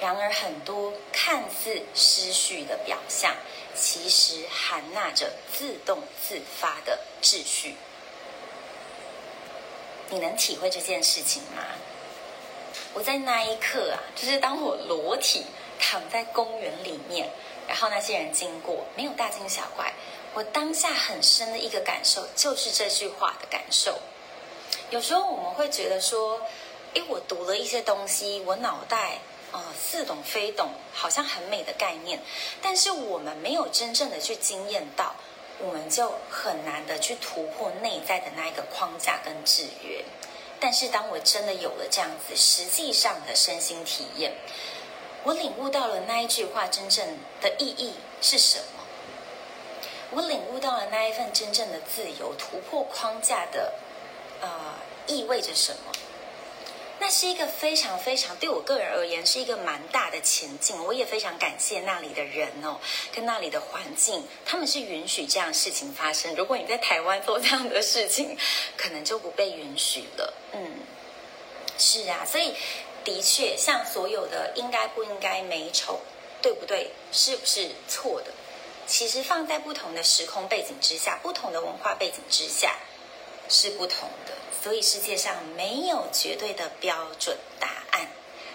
[0.00, 3.36] 然而，很多看似失序的表象。
[3.80, 7.76] 其实含纳着自动自发的秩序，
[10.10, 11.62] 你能体会这件事情吗？
[12.94, 15.44] 我在那一刻啊，就是当我裸体
[15.78, 17.30] 躺在公园里面，
[17.68, 19.92] 然后那些人经过，没有大惊小怪，
[20.34, 23.98] 我当下很深的一个感受就是这句话的感受。
[24.90, 26.40] 有时候我们会觉得说，
[26.94, 29.18] 诶，我读了一些东西，我脑袋、
[29.52, 32.20] 呃、似懂非懂，好像很美的概念，
[32.60, 35.14] 但是我们没有真正的去经验到，
[35.58, 40.04] 我们就很难的去突破内在的那一个框架跟制约。
[40.60, 44.32] 但是当我真的有了这样子实际上的身心体验，
[45.24, 48.64] 我领悟到了那一句话真正的意义是什么。
[50.10, 53.74] 我领悟到了那一份真正的自由，突破框架的，
[54.40, 54.48] 呃，
[55.06, 55.92] 意味着什么？
[57.00, 60.76] 那是一个非常非常对我个人而言是一个蛮大的前进。
[60.84, 62.80] 我也非常感谢那里的人哦，
[63.12, 66.34] 跟那里的环境，他们是允许这样事情发生。
[66.34, 68.36] 如果你在台湾做这样的事情，
[68.76, 70.34] 可能就不被允许了。
[70.52, 70.80] 嗯，
[71.78, 72.54] 是啊，所以
[73.04, 76.00] 的确，像所有的应该不应该美丑，
[76.42, 76.90] 对不对？
[77.12, 78.32] 是不是错的？
[78.86, 82.74] 其实放在不同的时空背景之下，不同的文化背景之下
[83.48, 84.34] 是不同的。
[84.68, 88.06] 所以世界上没有绝对的标准答案。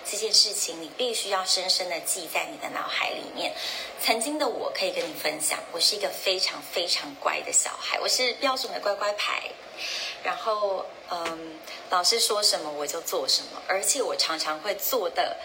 [0.06, 3.52] 这件事情你必须要深深的记在你的脑海里面。
[4.00, 9.50] 曾经的我可以跟你分享，我是一个非常非常乖的小孩，我是标准的乖乖牌。
[10.24, 11.60] 然后，嗯，
[11.90, 15.38] 老师说什么我就做什么，而且我常常会做的。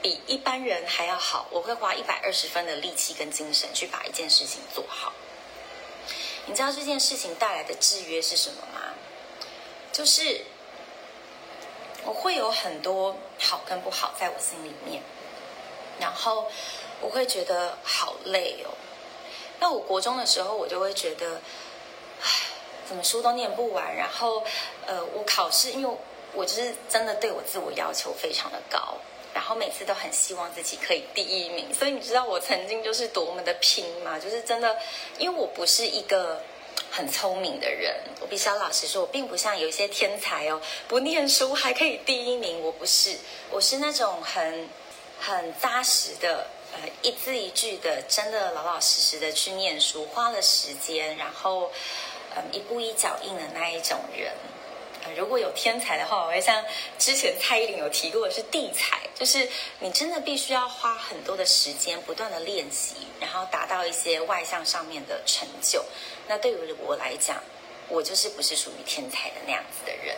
[0.00, 5.12] 比一般人还要好，我会花一百二十分的力气跟精神去把一件事情做好。
[6.46, 8.93] 你知道这件事情带来的制约是什么吗？
[9.94, 10.40] 就是
[12.04, 15.00] 我会有很多好跟不好在我心里面，
[16.00, 16.50] 然后
[17.00, 18.74] 我会觉得好累哦。
[19.60, 21.40] 那我国中的时候，我就会觉得，
[22.20, 22.28] 唉，
[22.88, 24.42] 怎么书都念不完，然后
[24.84, 25.96] 呃，我考试，因为
[26.32, 28.98] 我就是真的对我自我要求非常的高。
[29.32, 34.18] 然后每次都很希望自己可以第一名，所以你知道我曾经就是多么的拼吗？
[34.18, 34.76] 就是真的，
[35.18, 36.42] 因为我不是一个
[36.96, 42.60] 很聪明的人，我必须要老实说，我并不像有一些天才哦，不念书还可以第一名。
[42.60, 43.16] 我不是，
[43.50, 44.68] 我是那种很
[45.18, 51.72] 很扎实的，呃，一字一句的，真的老老实实的去念书，花了时间，然后
[52.36, 54.32] 嗯，一步一脚印的那一种人。
[55.16, 56.64] 如果有天才的话，我会像
[56.98, 59.48] 之前蔡依林有提过的是地才，就是
[59.80, 65.84] 你真的必须要花很多的时间，不断的练习，然后达到一些外向上面的成就。
[66.26, 67.42] 那对于我来讲，
[67.88, 70.16] 我就是不是属于天才的那样子的人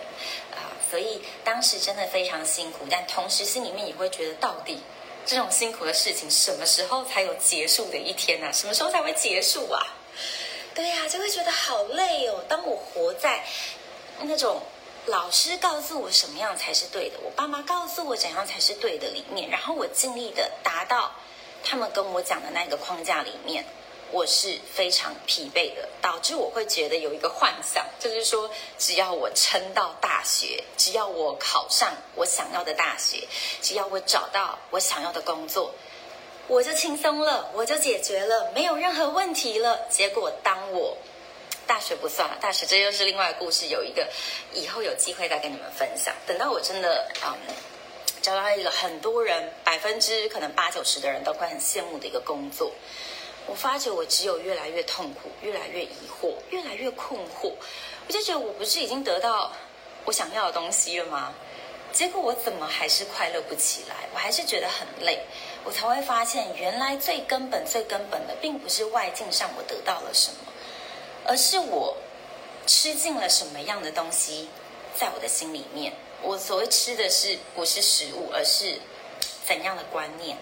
[0.53, 4.81] 啊，所以当时真的非常辛苦，但同时心里面也会觉得，到底
[5.27, 8.53] 这种辛苦的事情什么时候才有结束的一天呢？
[8.53, 9.83] 什么时候才会结束啊？
[10.75, 12.45] 对呀，就会觉得好累哦。
[12.49, 13.45] 当我活在
[14.23, 14.63] 那种。
[15.07, 21.13] 老师告诉我什么样才是对的，我爸妈告诉我怎样才是对的里面，然后我尽力的达到
[21.63, 23.65] 他们跟我讲的那个框架里面，
[24.11, 33.29] 我是非常疲惫的，导致我会觉得有一个幻想，就是说只要我撑到大学，只要我考上我想要的大学，
[33.63, 35.73] 只要我找到我想要的工作，
[36.49, 39.87] 我就轻松了，我就解决了，没有任何问题了。
[39.89, 40.97] 结果当我
[41.67, 43.67] 大学不算了，大学这又是另外的故事。
[43.67, 44.09] 有一个
[44.53, 46.15] 以后有机会再跟你们分享。
[46.27, 47.37] 等到我真的嗯，
[48.23, 52.73] 找到一个很多人百分之可能八九十的人都会很羡慕的一个工作，
[53.47, 57.53] 我发觉我只有越来越痛苦，越来越疑惑，越来越困惑。
[58.07, 59.53] 我就觉得我不是已经得到
[60.05, 61.35] 我想要的东西了吗？
[61.93, 63.97] 结果我怎么还是快乐不起来？
[64.13, 65.19] 我还是觉得很累。
[65.65, 70.46] 我才会发现，原来最根本、最根本的，并不是外境上我得到了什么。
[71.27, 71.97] 而是我
[72.67, 74.49] 吃进了什么样的东西，
[74.95, 75.93] 在我的心里面。
[76.23, 78.81] 我所谓吃的是不是食物，而是
[79.47, 80.37] 怎样的观念，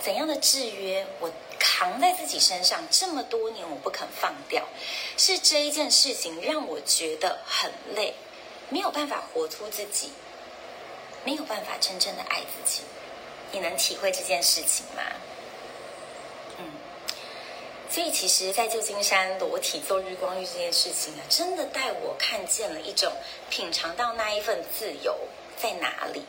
[0.00, 4.64] 怎样的制约，我扛在自己身上这么多年，我不肯放掉。
[5.16, 8.14] 是这一件事情让我觉得很累，
[8.70, 10.12] 没有办法活出自己，
[11.24, 12.82] 没有办法真正的爱自己。
[13.50, 15.02] 你能体会这件事情吗？
[17.90, 23.10] 所以，其实，在旧金山裸体做日光浴这件事情呢，真的带我看见了一种
[23.48, 25.16] 品尝到那一份自由
[25.56, 26.22] 在哪里。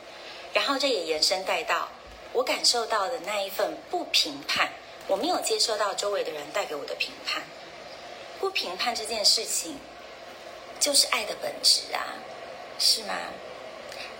[0.54, 1.88] 然后，这也延伸带到
[2.32, 4.70] 我感受到的那一份不评判。
[5.06, 7.42] 我没有接受到周围的人带给我的评判。
[8.40, 9.78] 不评判这件事情，
[10.80, 12.16] 就是爱的本质啊，
[12.78, 13.14] 是吗？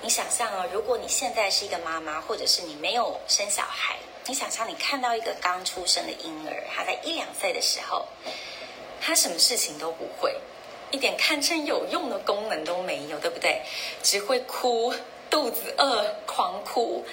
[0.02, 3.96] 你想象哦，如果你现在是一个妈妈，或者是你没有生小孩。
[4.30, 8.06] 你想象你看到一个刚出生的婴儿，他在一两岁的时候，
[9.00, 10.36] 他什么事情都不会，
[10.92, 13.60] 一点堪称有用的功能都没有，对不对？
[14.04, 14.94] 只会哭，
[15.28, 17.04] 肚子饿，狂哭，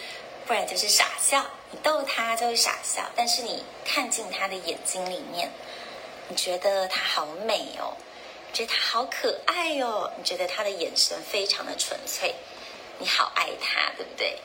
[0.45, 1.43] 不然就是傻笑。
[1.71, 5.49] 你逗他就会傻笑，但是你看进他的眼睛里面，
[6.27, 7.97] 你觉得他好美哦，
[8.53, 12.35] 觉得他好可爱哦，你觉得他的眼神非常的纯粹，
[12.99, 14.37] 你好爱他，对不对？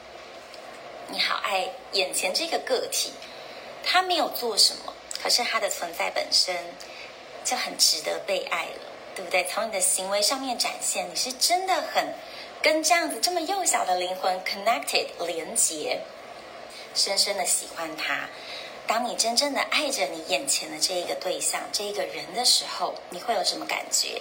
[1.13, 3.13] 你好爱眼前这个个体，
[3.85, 6.57] 他没有做什么，可是他的存在本身
[7.45, 8.81] 就很值得被爱了，
[9.15, 9.45] 对不对？
[9.45, 12.15] 从你的行为上面展现，你是真的很
[12.63, 16.01] 跟这样子这么幼小的灵魂 connected 连接。
[16.95, 18.27] 深深的喜欢他。
[18.87, 24.21] 当你真正的爱着你眼前的这一个对象、这一个人的时候，你会有什么感觉？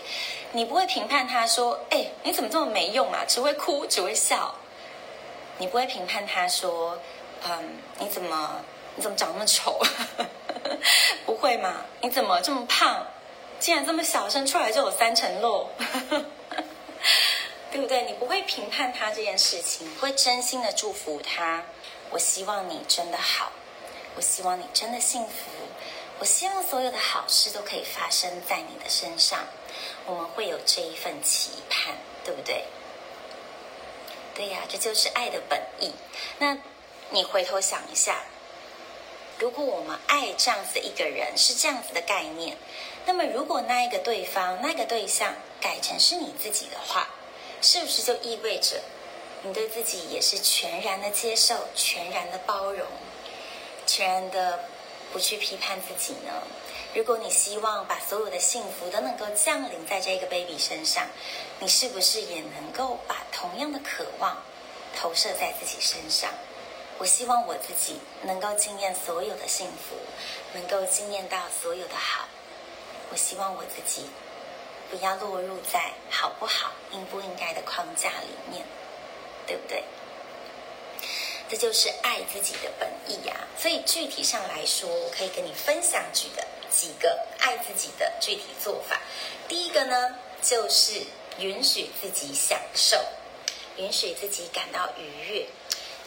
[0.52, 3.24] 你不会评判他说：“哎，你怎么这么没用啊？
[3.26, 4.54] 只会哭，只会笑。”
[5.62, 6.98] 你不会评判他说
[7.48, 8.60] ：“嗯，你怎么
[8.96, 9.80] 你怎么长那么丑？”
[11.24, 11.86] 不会嘛？
[12.02, 13.06] 你怎么这么胖？
[13.60, 15.70] 竟然这么小，生出来就有三层肉，
[17.72, 18.06] 对不对？
[18.06, 21.62] 你不会评判他这件事情，你会真心的祝福他。
[22.10, 23.52] 我希望你真的好，
[24.16, 25.52] 我希望你真的幸福，
[26.18, 29.38] 我希望所有的好事都可以发生在你的身上。
[30.08, 31.94] 我们会有这一份期盼，
[32.26, 32.66] 对不对？
[34.34, 35.92] 对呀，这就是爱的本意。
[36.40, 36.58] 那
[37.10, 38.24] 你回头想一下，
[39.40, 42.58] 如果我们爱这样子一个人是这样子的概念，
[43.06, 47.10] 那么如果那一个对方、那个对象改成是你自己的话，
[47.62, 48.82] 是不是就意味着？
[49.44, 52.86] 你对自己也是全然的接受，全然的包容，
[53.88, 54.66] 全然的
[55.12, 56.32] 不去批判自己呢？
[56.94, 61.08] 如果你希望把所有的幸福都能够降临在这个 baby 身上，
[61.60, 64.38] 你是不是也能够把同样的渴望
[64.98, 66.30] 投射在自己身上？
[66.98, 69.96] 我希望我自己能够惊艳所有的幸福，
[70.54, 72.28] 能够惊艳到所有的好。
[73.10, 74.06] 我希望我自己
[74.90, 78.66] 不要落入在好不好、应不应该的框架里面。
[79.48, 79.84] 对不对？
[81.50, 83.36] 这就是爱自己的本意呀。
[83.58, 89.00] 所以具体上来说，我可以跟你分享几个几个爱自己的具体做法。
[89.48, 91.04] 第一个呢，就是
[91.38, 92.98] 允许自己享受，
[93.78, 95.46] 允许自己感到愉悦。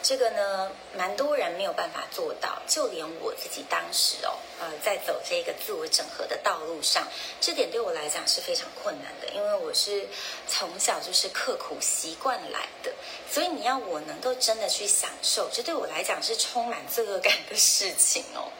[0.07, 7.07] 这个呢，蛮多人没有办法做到，就连我自己当时哦，呃，在走这个自我整合的道路上，
[7.41, 10.07] 这点对我来讲是非常困难的，因为我是
[10.47, 12.93] 从小就是刻苦习惯来的，
[13.27, 18.51] 所以你要我能够真的去享受，这对我来讲是充满罪恶感的事情哦。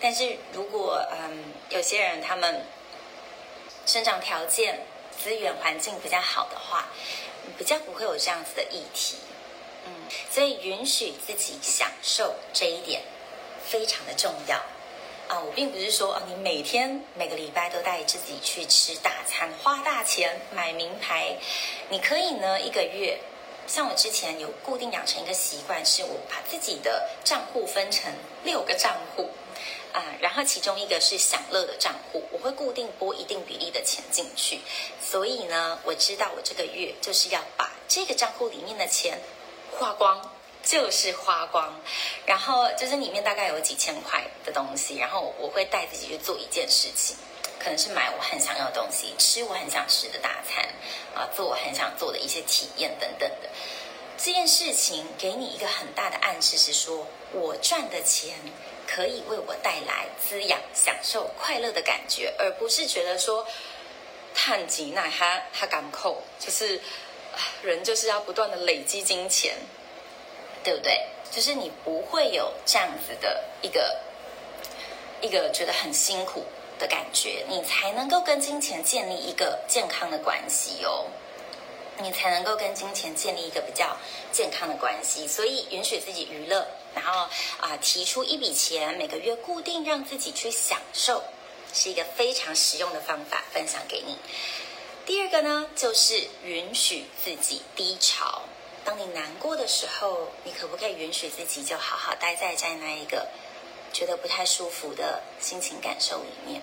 [0.00, 2.64] 但是如果嗯，有些人他们
[3.84, 4.86] 生长条件、
[5.20, 6.86] 资源环境比较好的话，
[7.58, 9.16] 比较不会有这样子的议题。
[10.30, 13.02] 所以允许自己享受这一点
[13.64, 14.56] 非常的重要
[15.28, 15.40] 啊！
[15.40, 21.36] 我并不是说啊，你每天每个礼拜都带自己去吃大餐，花大钱买名牌。
[21.88, 23.18] 你可以呢，一个月，
[23.66, 28.12] 像我之前有固定养成一个习惯，是我把自己的账户分成
[28.42, 29.30] 六个账户
[29.92, 34.60] 啊，然后其中一个是享乐的账户，我会固定拨一定比例的钱进去。
[35.00, 39.18] 所以呢，我知道我这个月就是要把这个账户里面的钱。
[39.78, 40.30] 花光
[40.62, 41.78] 就是花光，
[42.24, 47.16] 然后就是里面大概有几千块的东西，然后我会带自己去做一件事情，
[47.58, 50.64] 可能是买我很想要的东西，吃我很想吃的大餐，
[51.14, 53.50] 啊，做我很想做的一些体验等等的。
[54.16, 58.38] 这件事情给你一个很大的暗示，是说我赚的钱
[58.86, 63.46] 可以为我带来滋养、享受、快乐的感觉，而不是觉得说
[64.34, 66.80] 叹几奈他他敢扣，就是。
[67.62, 69.56] 人就是要不断的累积金钱，
[70.62, 71.06] 对不对？
[71.30, 73.96] 就是你不会有这样子的一个
[75.20, 76.44] 一个觉得很辛苦
[76.78, 81.06] 的感觉，你才能够跟金钱建立一个健康的关系哦。
[81.98, 83.96] 你才能够跟金钱建立一个比较
[84.32, 85.28] 健康的关系。
[85.28, 87.28] 所以允许自己娱乐，然后
[87.60, 91.22] 啊，提出一笔钱，每个月固定让自己去享受，
[91.72, 94.18] 是一个非常实用的方法，分享给你。
[95.06, 98.42] 第二个呢，就是允许自己低潮。
[98.86, 103.28] 当你难过的时候，你可不可以允许自己就好好待在在那一个
[103.92, 106.62] 觉得不太舒服的心情感受里面？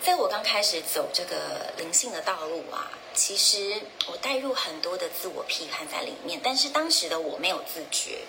[0.00, 8.20] 在我刚开始走这个灵性的道路啊，其实我带入很多的自我批判在里面，但是当时的我没有自觉。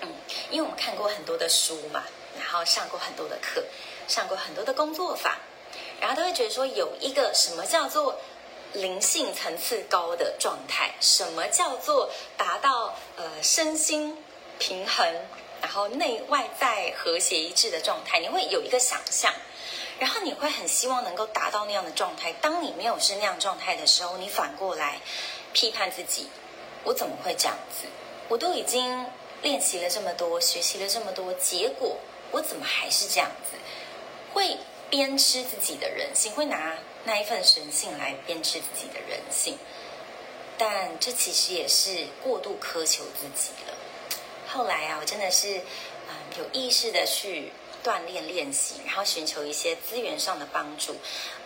[0.00, 0.08] 嗯，
[0.50, 2.02] 因为我们看过很多的书嘛，
[2.36, 3.64] 然后上过很多的课，
[4.08, 5.32] 上过很多的工作坊。
[6.00, 8.16] 然后他会觉得说，有一个什么叫做
[8.72, 14.16] 灵性层次高的状态，什么叫做达到呃身心
[14.58, 15.12] 平衡，
[15.60, 19.32] 然后内外在和谐一致的状态，你会有一个想象，
[19.98, 22.32] 然后你会很希望能够达到那样的状态。
[22.34, 25.00] 当你没有是那样状态的时候，你反过来
[25.52, 26.28] 批判自己：
[26.84, 27.88] 我怎么会这样子？
[28.28, 29.06] 我都已经
[29.42, 31.96] 练习了这么多，学习了这么多，结果
[32.30, 33.56] 我怎么还是这样子？
[34.32, 34.56] 会。
[34.90, 39.56] 鞭笞自己的人性，会拿那一份神性来鞭笞自己的人性，
[40.56, 43.74] 但这其实也是过度苛求自己了。
[44.46, 45.58] 后来啊，我真的是
[46.08, 47.52] 嗯有意识的去
[47.84, 50.96] 锻炼练习，然后寻求一些资源上的帮助，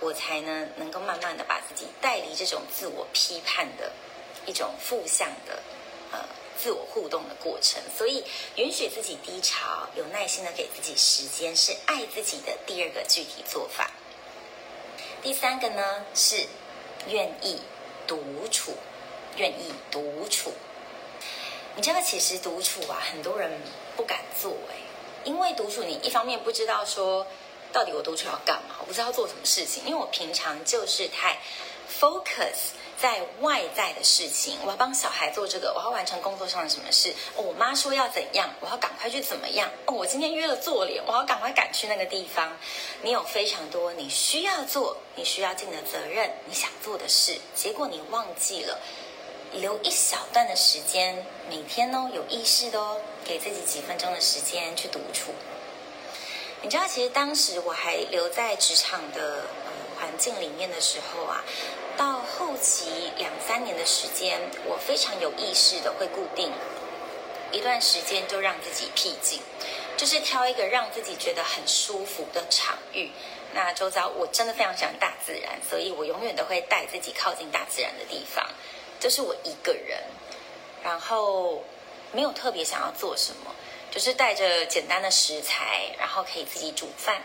[0.01, 3.93] 我才呢能够慢慢的把自己带离这种自我批判的
[4.47, 5.63] 一种负向的
[6.13, 6.19] 呃
[6.59, 7.83] 自我互动的过程。
[7.97, 8.25] 所以，
[8.57, 13.91] 允许自己低潮，有耐心的给自己时间，是爱自己的第二个具体做法。
[15.23, 16.47] 第三个呢是
[17.09, 17.61] 愿意
[18.07, 18.75] 独处，
[19.37, 20.53] 愿意独处。
[21.77, 23.51] 你知道，其实独处啊，很多人
[23.97, 24.77] 不敢做哎，
[25.25, 27.27] 因为独处，你一方面不知道说
[27.73, 31.39] 到底我独处要干嘛，我不知道做什么事情，因为我平常就是太
[31.89, 42.57] focus 在外在的事情，我要帮小孩做这个，我要完成工作上的什么事，我妈说要怎样，我要赶快去怎么样，哦，我今天约了做脸，我要赶快赶去那个地方。
[43.03, 48.79] 你有非常多你需要做、你需要尽的责任、你想做的事，结果你忘记了。
[49.55, 55.35] 留一小段的时间，每天哦，有意识的哦，给自己几分钟的时间去独处。
[56.63, 59.43] 你知道，其实当时我还留在职场的
[60.03, 61.45] 环境里面的时候啊，
[61.97, 66.51] 到后期两三年的时间，我非常有意识的会固定
[67.53, 69.41] 一段时间，就让自己僻静，
[69.97, 73.13] 就是挑一个让自己觉得很舒服的场域。
[73.55, 78.45] 那周遭我真的非常喜欢大自然，所以我永远都会带自己靠近大自然的地方。
[78.99, 80.03] 就是我一个人，
[80.83, 81.63] 然后
[82.11, 83.55] 没有特别想要做什么，
[83.93, 87.23] 就是带着简单的食材，然后可以自己煮饭，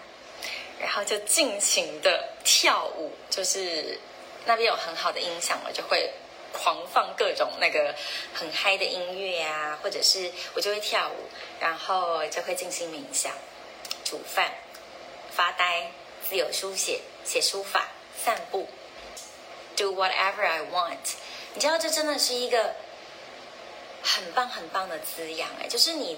[0.80, 3.12] 然后就尽情的跳舞。
[3.30, 4.00] 就是
[4.46, 6.12] 那边有很好的音响，我就会
[6.52, 7.94] 狂放各种那个
[8.34, 13.32] 很嗨的音乐啊，或者是我就会跳舞，然后就会进行冥想、
[14.04, 14.52] 煮饭、
[15.30, 15.92] 发呆、
[16.28, 17.90] 自由书写、写书法、
[18.24, 18.68] 散步
[19.76, 20.98] ，do whatever I want。
[21.54, 22.74] 你知道，这真的是一个
[24.02, 25.68] 很棒很棒的滋养哎！
[25.68, 26.18] 就是你，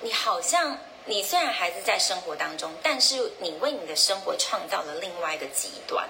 [0.00, 0.78] 你好像
[1.08, 6.06] 你虽然还是在生活当中，但是你为你的生活创造了另外一个极端。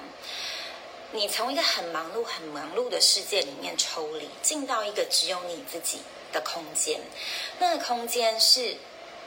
[1.12, 6.00] 你从一个很忙碌、很忙碌的世界里面抽离，进到一个只有你自己
[6.32, 7.00] 的空间。
[7.60, 8.76] 那个空间是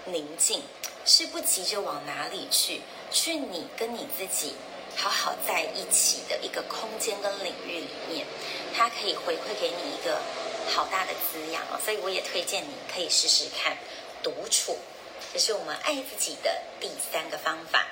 [0.03, 0.61] 宁静，
[1.05, 4.53] 是不急着往哪里去，去你跟你自己
[4.97, 8.27] 好好在一起的一个空间跟领域里面。
[8.75, 10.19] 它可以回馈给你一个
[10.67, 13.77] 好大的滋养哦，所以我也推荐你可以试试看
[14.21, 14.77] 独处，
[15.33, 17.87] 这是我们爱自己的第三个方法。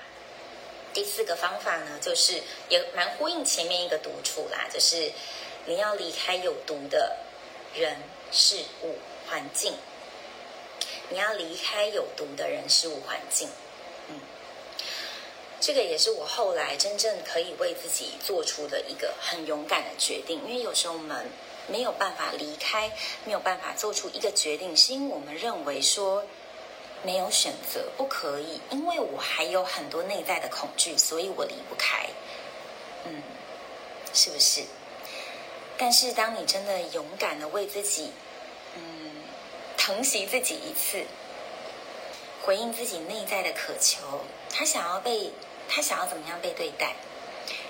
[0.93, 5.11] 第四个方法呢，就是也蛮呼应前面一个独处啦，就是
[5.65, 7.17] 你要离开有毒的
[7.75, 7.97] 人、
[8.31, 8.95] 事物、
[9.29, 9.75] 环境，
[11.09, 13.47] 你要离开有毒的人、事物、环境。
[14.09, 14.19] 嗯
[15.61, 21.29] 这个也是我后来真正可以为自己做出的一个很勇敢的决定，因为有时候我们
[21.67, 22.89] 没有办法离开，
[23.25, 26.25] 没有办法做出一个决定，是因为我们认为说
[27.03, 32.07] 没有选择，不可以，因为我还有很多内在的恐惧，所以我离不开。
[33.05, 33.21] 嗯，
[34.13, 34.63] 是不是？
[35.77, 38.11] 但是当你真的勇敢的为自己，
[38.75, 39.23] 嗯，
[39.77, 41.05] 疼惜自己一次，
[42.43, 44.21] 回应自己内在的渴求，
[44.51, 45.31] 他想要被。
[45.71, 46.95] 他想要怎么样被对待？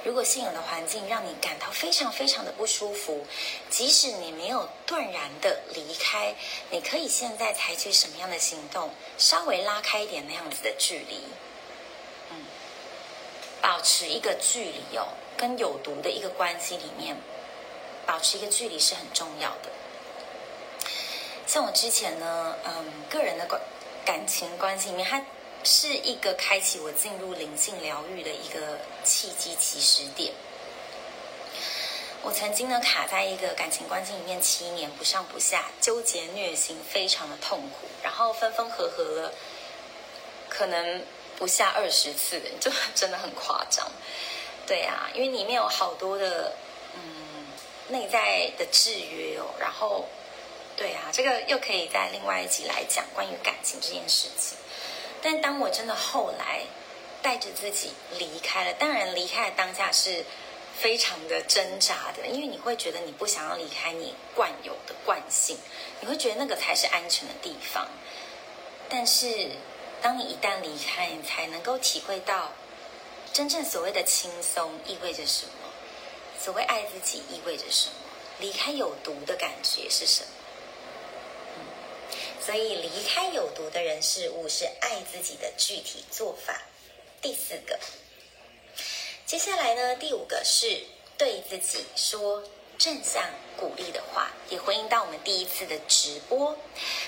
[0.06, 3.26] 如果现有的环境让你感到非常非常的不舒服，
[3.70, 6.34] 即使你没有断然的离开，
[6.70, 8.92] 你可以现在采取什么样的行动？
[9.18, 11.22] 稍微拉开一点那样子的距离，
[12.32, 12.46] 嗯，
[13.62, 17.18] 保持一个距离哦，跟有毒的一个关系里面，
[18.06, 19.70] 保持一个距离是很重要的。
[21.46, 23.60] 像我之前呢，嗯，个人的关
[24.06, 25.22] 感情关系里面，他。
[25.64, 30.34] 是一个开启我进入灵性疗愈的一个契机起始点。
[32.22, 39.34] 我曾经呢卡在一个感情关系里面七年不上不下，纠结虐心，非常的痛苦，然后分分合合了，
[40.50, 41.02] 可能
[41.38, 43.90] 不下二十次，就真的很夸张。
[44.68, 46.54] 对啊，因为里面有好多的
[46.94, 47.48] 嗯
[47.88, 50.06] 内在的制约哦，然后
[50.76, 54.58] 对啊，这个又可以在另外一集来讲关于感情这件事情。
[55.22, 56.62] 但当我真的后来
[57.22, 60.24] 带着自己离开了，当然离开的当下是
[60.78, 65.58] 非常的挣扎的，因为你会觉得你不想要离开你惯有的惯性，
[66.00, 67.88] 你会觉得那个才是安全的地方。
[68.88, 69.50] 但是
[70.02, 72.54] 当你一旦离开，你才能够体会到
[73.34, 75.70] 真正所谓的轻松意味着什么，
[76.40, 77.96] 所谓爱自己意味着什么，
[78.40, 80.28] 离开有毒的感觉是什么。
[82.50, 86.60] 所以，离开有毒的人事物是爱自己的具体做法。
[87.22, 87.78] 第四个，
[89.28, 90.82] 接下来呢，第五个是
[91.16, 92.44] 对自己说
[92.80, 93.24] 正向
[93.56, 96.58] 鼓励的话，也回应到我们第一次的直播。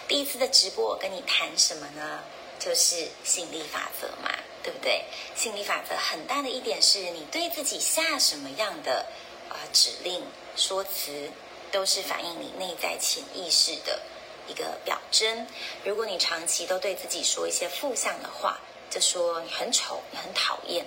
[0.08, 2.24] 第一次的直播，我跟你谈什么呢？
[2.60, 4.32] 就是吸引力法则嘛，
[4.62, 5.04] 对不对？
[5.36, 9.08] 吸引力法则很大的一点是你对自己下什么样的
[9.50, 10.24] 啊、指令、
[10.56, 11.32] 说辞，
[11.72, 14.00] 都是反映你内在潜意识的
[14.48, 15.48] 一个表征。
[15.84, 20.86] 如果你长期都对自己说一些负向的话，就说你很丑，你很讨厌，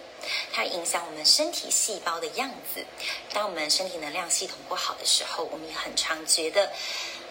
[0.52, 2.84] 它影响我们身体细胞的样子。
[3.32, 6.70] 当我们身体能量系统不好的时候，我们也很常觉得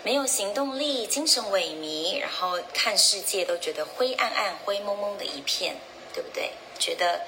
[0.04, 5.76] 没有行动力，精神萎靡，然后看世界都觉得灰暗暗、灰蒙蒙的一片，
[6.14, 6.52] 对不对？
[6.80, 7.22] 觉得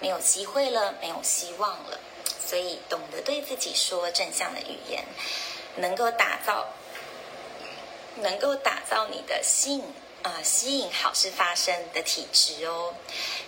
[0.00, 1.98] 没有机会了，没有希望了。
[2.46, 5.04] 所以，懂得对自己说正向的语言，
[5.76, 6.68] 能够打造，
[8.16, 9.84] 能够打造你的吸引。
[10.22, 12.94] 啊、吸引好事发生的体质哦，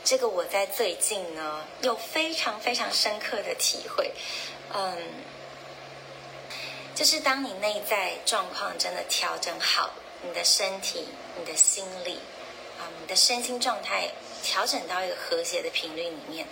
[0.02, 4.10] 这个我在最近呢有非常非常深刻的体会。
[4.72, 4.96] 嗯，
[6.94, 9.90] 就是当你内在状况真的调整好，
[10.22, 11.06] 你的身体、
[11.38, 12.14] 你的心理
[12.78, 14.08] 啊、你的身心状态
[14.42, 16.46] 调整到一个和谐的频率里面，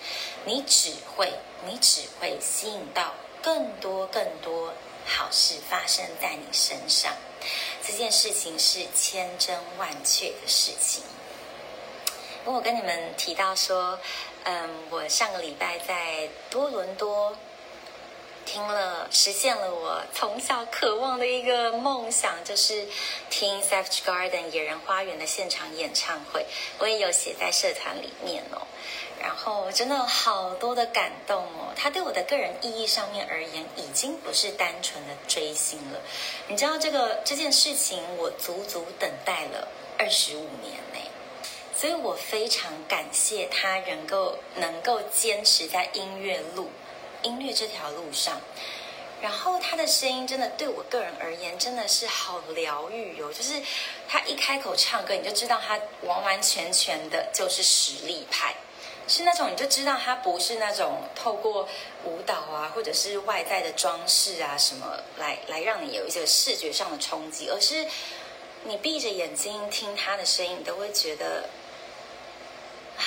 [0.45, 1.33] 你只会，
[1.65, 4.75] 你只会吸引到更多更多
[5.07, 7.17] 好事发生在你身上。
[7.87, 11.03] 这件事情是千真万确的事情。
[12.47, 13.99] 因为我跟你们提到说，
[14.45, 17.37] 嗯，我上个礼拜在多伦多
[18.53, 22.85] 听了，实现了我从小渴望的一个梦想，就是
[23.31, 26.45] 听 Savage Garden 野人花园的现场演唱会。
[26.81, 28.67] 我也有写在社团里面哦。
[29.21, 36.01] 然后真的好多的感动哦，他对我的个人意义上面而言，已经不是单纯的追星了。
[36.49, 41.11] 你知道这个这件事情，我足足等待了二十五年呢，
[41.77, 46.69] 所以我非常感谢他能够能够坚持在音乐路、
[47.23, 48.41] 音乐这条路上。
[49.23, 53.31] 然后他的声音真的对我个人而言，真的是好疗愈哦。
[53.31, 53.61] 就是
[54.09, 58.55] 他一开口唱歌，你就知道他完完全全的就是实力派。
[59.07, 61.69] 是那种你就知道他不是那种透过
[62.05, 67.87] 舞蹈啊，或者是外在的装饰啊什么来来让你有一些视觉上的冲击，而是
[68.65, 71.51] 你闭着眼睛听他的声音，你都会觉得，
[72.97, 73.05] 唉，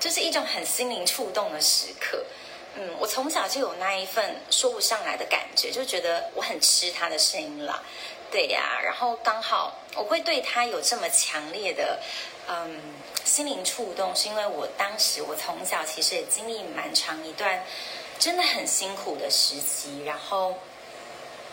[0.00, 2.24] 就是一种很心灵触动的时刻。
[2.76, 7.82] 嗯，我从小就有那一份说不上来的感觉，就觉得我很吃他的声音啦。
[8.30, 12.00] 对呀，然后刚好我会对他有这么强烈的。
[12.46, 12.78] 嗯，
[13.24, 17.64] 心灵触动是因为我当时我从小其实也经历蛮长一段
[18.18, 20.54] 真的很辛苦的时期，然后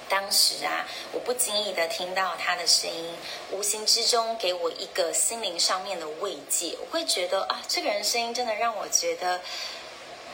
[0.09, 3.15] 当时啊，我不经意的听到他的声音，
[3.51, 9.39] 无形之中给我一个心灵上面的慰藉，我会觉得啊，这个人声音真的让我觉得，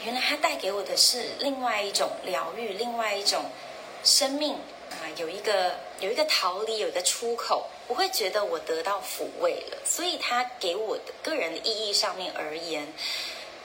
[0.04, 3.46] 原来他带给我的是另外一种疗愈，另外一种
[4.04, 4.54] 生命
[4.92, 7.68] 啊，有一个有一个逃离，有一个出口。
[7.88, 12.86] 不会觉得我得到抚慰了，所以他给我的个人的意义上面而言，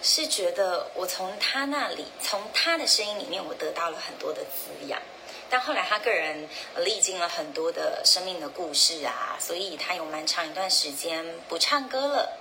[0.01, 5.03] 是觉得我从他那里，从他的声音里面，我得到了很多的滋养。
[5.51, 12.39] 但后来他个人历经了很多的生命的故事啊，所以他有蛮长一段时间不唱歌了，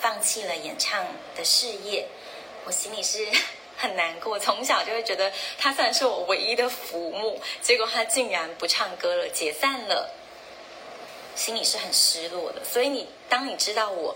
[0.00, 2.08] 放弃了演唱的事业。
[2.64, 3.26] 我心里是
[3.76, 10.14] 很难过，从小就会觉得他算是我唯一的浮木，结果他竟然不唱歌了，解散了。
[11.36, 14.14] 心里是很失落的，所以你当你知道我，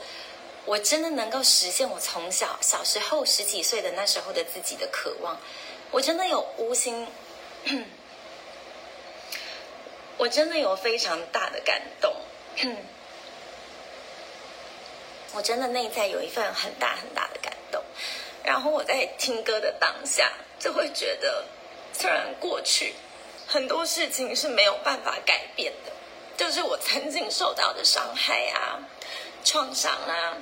[0.67, 5.41] 我真的能够实现我从小小时候十几岁的那时候的自己的渴望，
[5.91, 7.07] 我真的有无心，
[10.19, 12.15] 我真的有非常大的感动，
[15.33, 17.54] 我真的内在有一份很大很大的感，
[18.45, 20.31] 然后我在听歌的当下
[20.61, 21.45] 就会觉得，
[21.93, 22.95] 虽然过去
[23.47, 25.93] 很多事情是没有办法改变的。
[26.37, 28.83] 就是我曾经受到的伤害啊、
[29.45, 30.37] 创伤啊，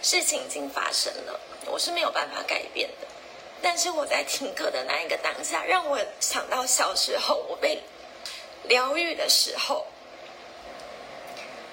[0.00, 3.06] 事情已经发生了，我是没有办法改变的。
[3.60, 7.82] 但是我在听歌的那一个当下，让我想到小时候我被
[8.68, 9.86] 疗愈的时候，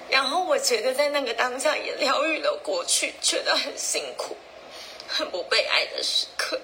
[0.08, 4.36] 然后我觉得在那个当下也疗愈了过去觉得很辛苦、
[5.12, 6.60] 很 不被爱的时刻。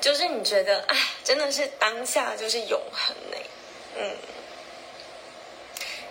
[0.00, 3.36] 就是你觉得，哎，真的是当下就是永恒呢，
[3.96, 4.16] 嗯。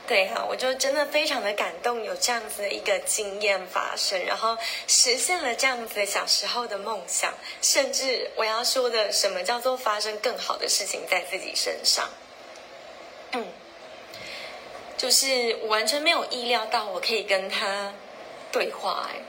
[0.06, 12.10] 对哈，我就真的非常的感动，有这样子的一个经验发生，然后实现了这样子小时候的梦想，甚至我要说的，什么叫做发生更好的事情在自己身上？
[13.32, 13.48] 嗯，
[14.98, 17.94] 就是我完全没有意料到我可以跟他
[18.52, 19.22] 对话，哎，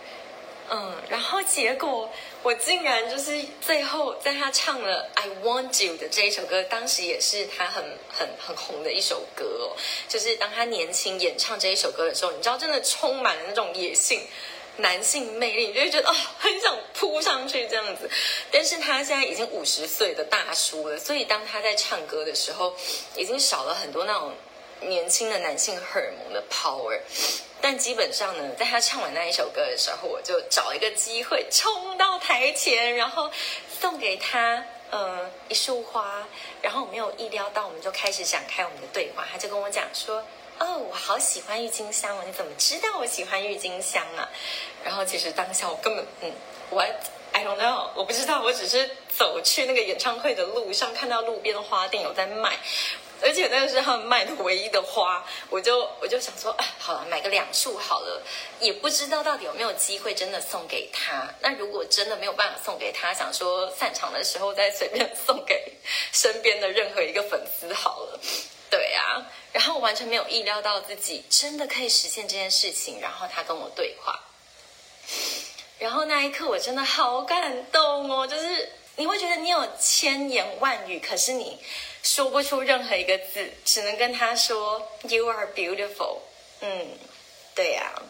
[0.71, 2.11] 嗯，然后结果
[2.43, 9.77] 我竟然就是最后在他唱了《I Want You》的这一首歌，当时也是他很很很红的一首歌哦。
[10.09, 14.27] 就是当他年轻演唱这一首歌的时候，你知道，真的充满了那种野性、
[14.79, 18.11] 男性魅力，你就会觉得哦，很想扑上去这样子。
[18.51, 22.75] 但是他现在已经五十岁的大叔了，所以当他在唱歌的时候，
[23.17, 24.33] 已经少了很多那种
[24.89, 26.99] 年轻的男性荷尔蒙的 power。
[27.61, 33.31] 但基本上呢，在他唱完那一首歌的时候，我就找一个机会冲到台前，然后
[33.81, 36.27] 送给他，呃，一束花。
[36.61, 39.27] 然后我没有意料到，我们就开始展开我们的对话。
[39.33, 40.23] 他就跟我讲说
[40.61, 44.29] ：“哦，我好喜欢郁金香哦，你怎么知道我喜欢郁金香啊？”
[44.85, 46.33] 然后其实当下我根本，嗯
[46.71, 46.91] ，What
[47.33, 52.59] I don't know，我不知道，我只是走去那个演唱会的路上，看到路边的花店有在卖。
[53.23, 58.23] 而且那个是他们卖的唯一的花，我就我就想说，哎，好了，买个两束好了，
[58.61, 61.29] 也不知道到底有没有机会真的送给他。
[61.41, 65.73] 那如果真的没有办法送给他，想说散场的时候再随便送给
[66.13, 68.21] 身边的任何一个粉丝好了。
[68.71, 73.01] 对啊，然后完全没有意料到自己真的可以实现这件事情。
[73.01, 74.19] 然后他跟我对话，
[75.79, 81.59] 然后那一刻我真的好感动哦，就是你会觉得你有千言万语，可是你。
[82.07, 86.19] 说不出任何一个字，只能跟他说 “You are beautiful”。
[86.61, 86.87] 嗯，
[87.55, 88.05] 对呀、啊，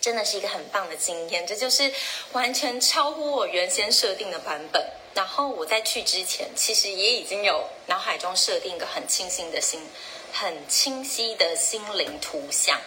[0.00, 1.46] 真的是一个很棒的经验。
[1.46, 1.92] 这就是
[2.32, 4.82] 完全超乎我原先设定的版本。
[5.12, 9.86] 然后我在去之前，其实也已经有脑海中设定一个很清晰的心、
[10.32, 12.80] 很清晰的心灵图像。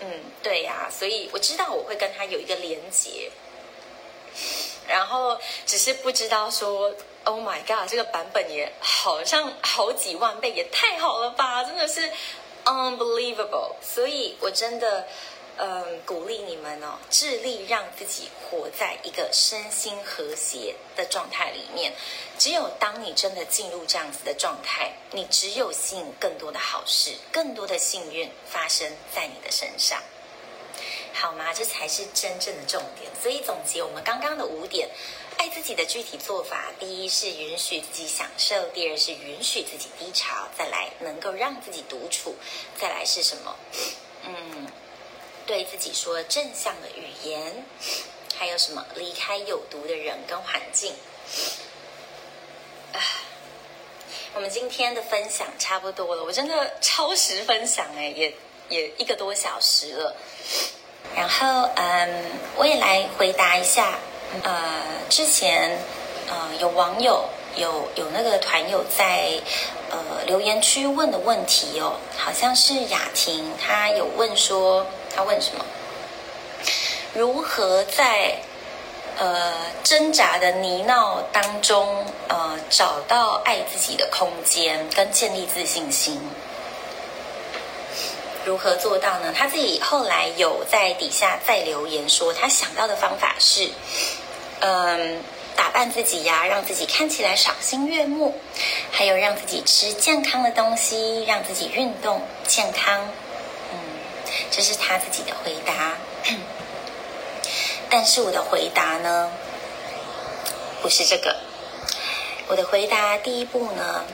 [0.00, 3.30] 嗯，对呀、所以我知道我会跟他有一个连接。
[4.88, 6.94] 然后只是不知道说。
[7.28, 7.90] Oh my god！
[7.90, 11.64] 这个版本也好像好几万倍，也太好了吧！
[11.64, 12.08] 真的是
[12.64, 13.72] unbelievable。
[13.82, 15.08] 所以我真的，
[15.58, 21.92] 嗯，鼓励你们哦，致力让自己活在一个身心和谐的状态里面。
[22.38, 30.02] 只有当你真的进入这样子的状态，你只有吸引更多的好事，更多的幸运发生在你的身上，
[31.14, 31.54] 好吗？
[31.54, 33.10] 这才是真正的重点。
[33.22, 34.88] 所以总结我们刚刚的五点。
[35.38, 42.34] 爱自己的具体做法，第一是允许自己享受，第二是允许自己低潮，再来能够让自己独处，
[42.80, 43.54] 再来是什么？
[44.24, 44.66] 嗯，
[45.46, 47.64] 对自己说正向的语言，
[48.36, 48.84] 还有什么？
[48.96, 50.92] 离开有毒的人跟环境。
[52.92, 53.00] 啊，
[54.34, 58.34] 我们今天的分享差不多了，我真的超时分享哎，也
[58.68, 60.16] 也一个多小时了。
[61.14, 62.24] 然后嗯，
[62.56, 63.98] 我也来回答一下。
[64.42, 65.78] 呃，之前
[66.28, 67.24] 呃有网友
[67.56, 69.40] 有有那个团友在
[69.90, 74.84] 呃留言区问的问题哦，好像是雅婷，她有问说，
[75.16, 75.64] 他问什么？
[77.14, 78.36] 如何在
[79.18, 86.20] 呃挣扎的泥淖当中呃找到爱自己的空间跟建立自信心？
[88.44, 89.32] 如何做到呢？
[89.34, 93.70] 他自己后来有在底下再留言说，他想到的方法是。
[94.60, 95.22] 嗯，
[95.54, 98.34] 打扮自己呀，让自己看起来赏心悦目，
[98.90, 103.00] 还有让自己吃健康的东西，让自己运动健康。
[104.50, 105.96] 这是他自己的回答。
[107.90, 109.30] 但是我的回答呢，
[110.82, 111.36] 不是这个。
[112.48, 114.04] 我的回答第一步呢，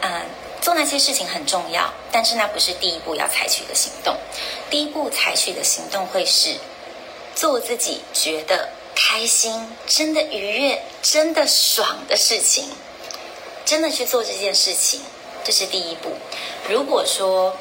[0.00, 0.26] 嗯，
[0.60, 4.16] 做那些事情很重要，但是那不是第一步要采取的行动。
[4.70, 6.56] 第一步采取的行动会是
[7.34, 8.68] 做自己觉得。
[8.94, 12.68] 开心，真的愉悦，真的爽的事情，
[13.64, 15.00] 真的去做这件事情，
[15.42, 16.12] 这是第一步。
[16.68, 17.56] 如果说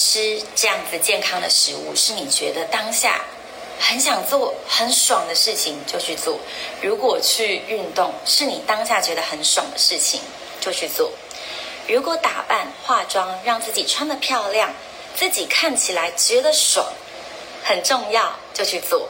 [0.00, 3.20] 吃这样子健康的食物是你觉得当下
[3.80, 6.36] 很想做、很爽的事情，就去做；
[6.80, 10.20] 如果去运动是你当下觉得很爽的事情，
[10.60, 11.10] 就去做；
[11.88, 14.72] 如果打扮、化妆让自己穿得漂亮，
[15.16, 16.86] 自己看起来觉得爽，
[17.64, 19.08] 很重要，就去做。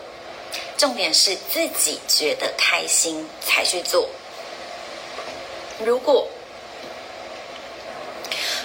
[0.79, 4.09] 重点是自己觉得开心才去做。
[5.85, 6.27] 如果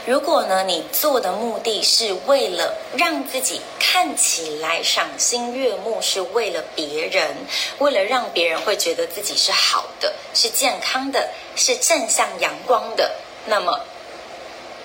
[0.05, 7.35] 如果呢，你做的目的是为了让自己看起来赏心悦目，是为了别人，
[7.79, 13.11] 为了让别人会觉得自己是好的、是健康的、是正向阳光的，
[13.45, 13.79] 那么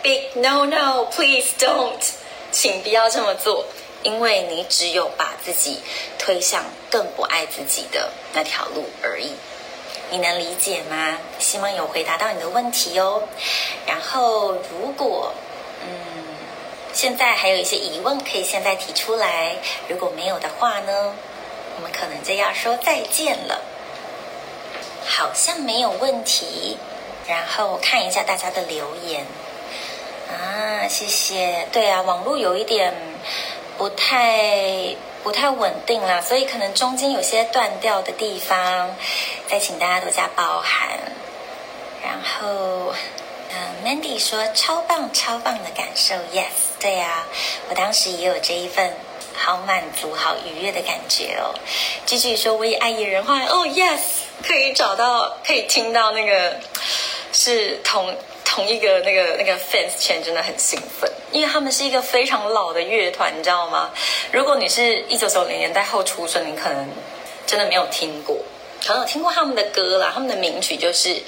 [0.03, 2.01] ，big no no，please don't，
[2.53, 3.65] 请不要这么做。
[4.05, 5.81] 因为你只有把自己
[6.21, 9.33] 推向更不爱自己的那条路而已，
[10.11, 11.19] 你能理解吗？
[11.39, 13.23] 希望有回答到你的问题哦。
[13.87, 15.33] 然后，如果
[15.83, 16.25] 嗯，
[16.93, 19.57] 现在还有一些疑问，可以现在提出来。
[19.89, 21.15] 如果没有的话呢，
[21.77, 23.61] 我们可能就要说再见了。
[25.07, 26.79] 好像没有问题。
[27.27, 29.27] 然后看一下大家的留言
[30.31, 31.69] 啊，谢谢。
[31.71, 32.95] 对啊，网络有一点
[33.77, 38.97] 不太不太稳定啦，所以可能中间有些断掉的地方，
[39.49, 40.99] 再请大家多加包涵。
[42.05, 42.95] 然后，
[43.51, 47.27] 嗯，Mandy 说超棒超棒的感受，Yes，对啊，
[47.69, 48.95] 我当时也有这一份
[49.35, 51.55] 好满足、好愉悦的感觉哦。
[52.07, 54.01] 继续说我也爱野人花，哦，Yes，
[54.47, 56.61] 可以找到，可以听到那个。
[57.31, 63.91] 是同同一个那个那个 fans 圈真的很兴奋，因为他们是一个非常老的乐团，你知道吗？
[64.33, 66.89] 如果你是一九九零年代后出生，你可能
[67.47, 68.35] 真的没有听过，
[68.88, 70.12] 可能有听过他们的歌啦。
[70.14, 71.22] 他们的名曲就是，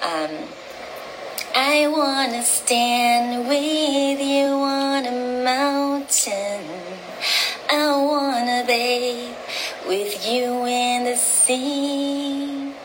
[0.00, 5.10] 嗯、um,，I wanna stand with you on a
[5.44, 6.56] mountain，I
[7.76, 9.34] wanna bathe
[9.86, 12.76] with you in the sea，I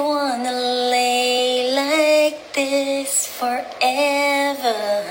[0.00, 0.52] wanna
[0.90, 5.04] lay like this forever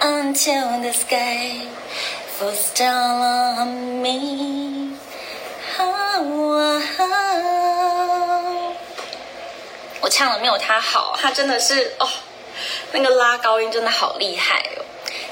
[0.00, 1.66] until the sky
[2.38, 3.20] falls down
[3.58, 4.75] on me.
[9.99, 12.07] 我唱的没有他好，他真的是哦，
[12.91, 14.83] 那个拉高音真的好厉害哦。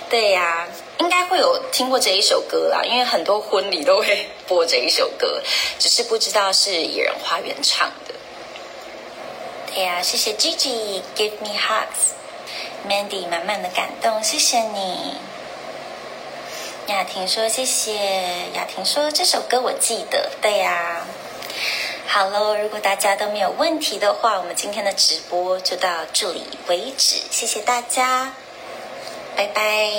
[0.10, 0.68] 对呀、啊，
[1.00, 5.42] 应该会有听过这一首歌啦，因为很多婚礼都会播这一首歌，
[5.80, 8.14] 只是不知道是野人花园唱的。
[9.74, 15.16] 对呀、啊，谢谢 Gigi，Give me hugs，Mandy 满满的感动，谢谢你。
[16.88, 17.94] 雅婷说谢谢，
[18.54, 21.06] 雅婷说这首歌我记得，对呀、
[22.08, 28.34] 好喽，如果大家都没有问题的话，我们今天的直播就到这里为止，谢谢大家，
[29.36, 29.90] 拜拜。